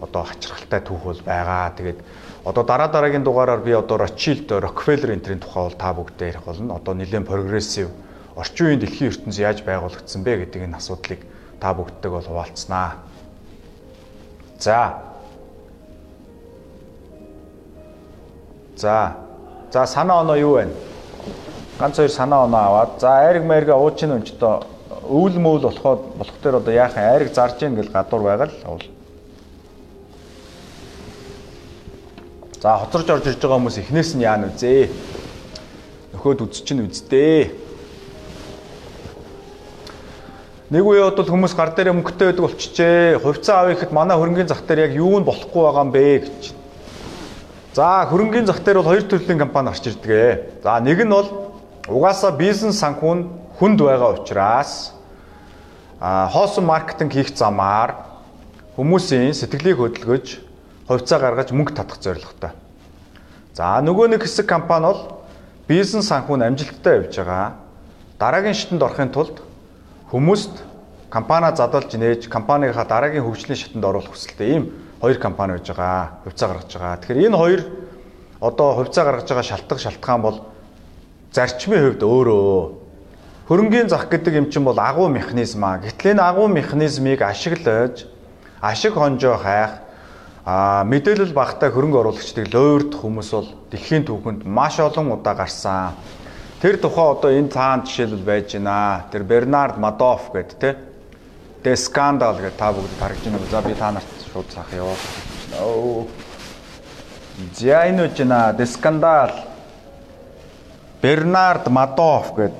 одоо 0.00 0.24
хачирхалтай 0.24 0.80
түүх 0.80 1.04
бол 1.04 1.20
байгаа. 1.20 1.76
Тэгээд 1.76 2.00
одоо 2.48 2.64
дараа 2.64 2.88
дараагийн 2.88 3.28
дугаараар 3.28 3.60
би 3.60 3.76
одоо 3.76 4.00
Rothschild, 4.00 4.48
Rockefeller 4.48 5.12
энтрийн 5.12 5.44
тухай 5.44 5.68
бол 5.68 5.76
та 5.76 5.92
бүгдээ 5.92 6.32
ярих 6.32 6.48
болно. 6.48 6.80
Одоо 6.80 6.96
нэлээд 6.96 7.28
прогрессив 7.28 7.92
орчин 8.38 8.72
үеийн 8.72 8.80
дэлхийн 8.80 9.12
ертөнц 9.12 9.36
яаж 9.36 9.60
байгуулагдсан 9.68 10.24
бэ 10.24 10.48
гэдэг 10.48 10.64
энэ 10.64 10.80
асуудлыг 10.80 11.20
та 11.60 11.74
бүгдтэйг 11.76 12.12
бол 12.14 12.24
хуваалцсанаа. 12.24 13.04
За. 14.58 14.96
За. 18.80 19.16
За 19.72 19.84
санаа 19.84 20.24
оноо 20.24 20.40
юу 20.40 20.54
вэ? 20.56 20.72
Ганц 21.78 21.96
хоёр 21.96 22.10
санаа 22.10 22.44
оноо 22.44 22.58
аваад 22.60 23.00
за 23.00 23.22
айраг 23.22 23.44
майрга 23.46 23.78
ууч 23.78 24.02
нь 24.02 24.10
өнчтөө 24.10 24.54
өвөл 25.06 25.38
мөвөл 25.38 25.70
болоход 25.70 26.00
болох 26.18 26.36
дээр 26.42 26.58
одоо 26.58 26.74
яахан 26.74 27.06
айраг 27.06 27.30
зарж 27.30 27.62
ийн 27.62 27.78
гэл 27.78 27.94
гадуур 27.94 28.22
байгаа 28.26 28.50
л 28.50 28.56
уул. 28.66 28.86
За 32.58 32.76
хоцорж 32.82 33.08
орж 33.14 33.26
ирж 33.30 33.38
байгаа 33.38 33.62
хүмүүс 33.62 33.78
эхнээс 33.78 34.10
нь 34.18 34.26
яана 34.26 34.50
үзээ. 34.50 34.90
Нөхөд 36.18 36.42
үзэж 36.50 36.66
чинь 36.66 36.82
үздээ. 36.82 37.54
Нэг 40.74 40.82
үе 40.82 41.00
бодвол 41.00 41.30
хүмүүс 41.30 41.54
гар 41.54 41.78
дээр 41.78 41.94
мөнгөтэй 41.94 42.34
байдаг 42.34 42.44
болчихжээ. 42.44 43.22
Хувьцаа 43.22 43.62
авъя 43.62 43.78
гэхэд 43.78 43.94
манай 43.94 44.18
хөрөнгөний 44.18 44.50
зах 44.50 44.66
дээр 44.66 44.90
яг 44.90 44.98
юу 44.98 45.22
нь 45.22 45.24
болохгүй 45.24 45.62
байгаа 45.62 45.86
юм 45.86 45.94
бэ 45.94 46.26
гэж. 46.26 46.42
За 47.72 48.04
хөрөнгөний 48.10 48.50
зах 48.50 48.60
дээр 48.66 48.82
бол 48.82 48.90
хоёр 48.90 49.06
төрлийн 49.06 49.38
компани 49.38 49.70
гарч 49.70 49.86
ирдэг 49.86 50.10
ээ. 50.10 50.34
За 50.66 50.76
нэг 50.82 50.98
нь 51.06 51.14
бол 51.14 51.47
угаасаа 51.88 52.36
бизнес 52.36 52.80
санхүү 52.80 53.14
нь 53.16 53.28
хүнд 53.58 53.80
байгаа 53.80 54.20
учраас 54.20 54.92
а 56.00 56.28
хоосон 56.28 56.68
маркетинг 56.68 57.12
хийх 57.12 57.32
замаар 57.34 57.96
хүмүүсийн 58.76 59.32
сэтгэлийг 59.32 59.80
хөдөлгөж 59.80 60.26
хувьцаа 60.86 61.18
гаргаж 61.18 61.50
мөнгө 61.50 61.74
татах 61.74 61.98
зорилготой. 61.98 62.52
За 63.56 63.80
нөгөө 63.80 64.14
нэг 64.14 64.22
хэсэг 64.22 64.46
компани 64.46 64.86
бол 64.92 65.24
бизнес 65.66 66.12
санхүү 66.12 66.36
нь 66.36 66.46
амжилттай 66.46 67.02
явж 67.02 67.16
байгаа. 67.16 67.56
Дараагийн 68.20 68.54
шатанд 68.54 68.82
орохын 68.84 69.10
тулд 69.10 69.42
хүмүүст 70.12 70.62
компани 71.10 71.56
задлж 71.56 71.90
нээж 71.96 72.28
компанийхаа 72.28 72.84
дараагийн 72.84 73.24
хөгжлийн 73.24 73.58
шатанд 73.58 73.84
оруулах 73.84 74.12
хүсэлтэй 74.12 74.48
ийм 74.54 74.64
хоёр 75.00 75.18
компани 75.18 75.56
байж 75.56 75.66
байгаа. 75.72 76.20
Хувьцаа 76.24 76.48
гаргаж 76.48 76.72
байгаа. 76.76 76.96
Тэгэхээр 77.00 77.26
энэ 77.26 77.36
хоёр 77.36 77.60
одоо 78.40 78.68
хувьцаа 78.76 79.04
гаргаж 79.04 79.28
байгаа 79.28 79.42
шалтгаан 79.42 79.80
шалтгаан 79.80 80.22
бол 80.22 80.38
зарчмын 81.32 81.82
хувьд 81.84 82.02
өөрөө 82.02 82.72
хөрөнгөний 83.48 83.88
зах 83.88 84.08
гэдэг 84.08 84.34
юм 84.34 84.46
чинь 84.52 84.64
бол 84.64 84.78
агуу 84.78 85.08
механизм 85.08 85.64
аа. 85.64 85.78
Гэтэл 85.80 86.12
энэ 86.16 86.22
агуу 86.22 86.48
механизмыг 86.48 87.22
ашиглаж 87.22 88.04
ашиг 88.60 88.94
хонжоо 88.94 89.36
хайх 89.36 89.88
а 90.44 90.84
мэдээлэл 90.84 91.36
багтаа 91.36 91.68
хөрөнгө 91.68 92.00
оруулагчдыг 92.00 92.48
лойрдох 92.48 93.04
хүмүүс 93.04 93.30
бол 93.36 93.48
дэлхийн 93.68 94.08
түүхэнд 94.08 94.48
маш 94.48 94.80
олон 94.80 95.12
удаа 95.12 95.36
гарсан. 95.36 95.92
Тэр 96.64 96.80
тухай 96.80 97.04
одоо 97.04 97.30
энэ 97.30 97.52
цаанд 97.52 97.84
жишээлбэл 97.84 98.24
байж 98.24 98.56
байна. 98.56 99.04
Тэр 99.12 99.22
Бернард 99.22 99.76
Мадоф 99.76 100.32
гэдэг 100.32 100.58
те. 100.58 100.76
Тэ 101.62 101.76
скандал 101.76 102.40
гэдэг 102.40 102.56
та 102.56 102.72
бүгд 102.72 102.96
харж 102.98 103.20
байна. 103.28 103.38
За 103.50 103.60
би 103.62 103.74
та 103.76 103.92
нарт 103.92 104.08
шууд 104.32 104.48
цаах 104.48 104.72
ёо. 104.72 104.96
Оо. 105.60 106.06
За 107.54 107.84
энэ 107.86 108.08
үж 108.08 108.16
байна. 108.18 108.56
Тэ 108.56 108.66
скандал. 108.66 109.57
Бернард 111.02 111.68
Мадоф 111.70 112.34
гэдэг 112.34 112.58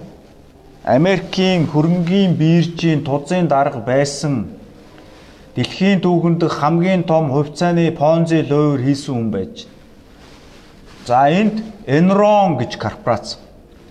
Америкийн 0.85 1.67
хөрөнгийн 1.67 2.39
биржийн 2.39 3.03
тузын 3.03 3.49
дарга 3.51 3.83
байсан 3.83 4.55
дэлхийн 5.57 5.99
түүхэнд 6.01 6.47
хамгийн 6.47 7.03
том 7.03 7.35
хувьцааны 7.35 7.91
понзи 7.91 8.47
лойр 8.47 8.81
хийсэн 8.87 9.15
хүн 9.15 9.31
байж. 9.35 9.67
За 11.05 11.27
энд 11.29 11.65
Enron 11.87 12.59
гэж 12.63 12.79
корпорац 12.79 13.37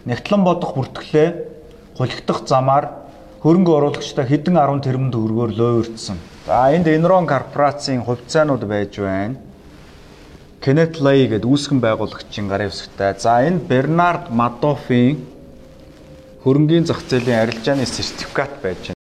Нэгтлэн 0.08 0.42
бодох 0.48 0.72
бүртгэлээ 0.80 1.30
хулигдах 2.00 2.48
замаар 2.48 2.86
хөрөнгө 3.44 3.72
оруулагчдаа 3.76 4.24
хэдэн 4.24 4.56
10 4.56 4.80
тэрбум 4.88 5.12
төгрөгөөр 5.12 5.52
лойрдсон. 5.60 6.16
За 6.48 6.72
энд 6.72 6.88
Enron 6.88 7.28
корпорацийн 7.28 8.08
хувьцаанууд 8.08 8.64
байж 8.64 8.96
байна. 8.96 9.36
Kenneth 10.68 11.00
Lay 11.00 11.32
гэдэг 11.32 11.48
үүсгэн 11.48 11.80
байгуулагчийн 11.80 12.52
гарын 12.52 12.68
хэсэгтэй. 12.68 13.16
За 13.24 13.40
энэ 13.40 13.64
Bernard 13.72 14.36
Madoff-ийн 14.36 15.16
хөрөнгийн 16.44 16.84
зах 16.84 17.08
зээлийн 17.08 17.40
арилжааны 17.40 17.88
сертификат 17.88 18.52
байж 18.60 18.97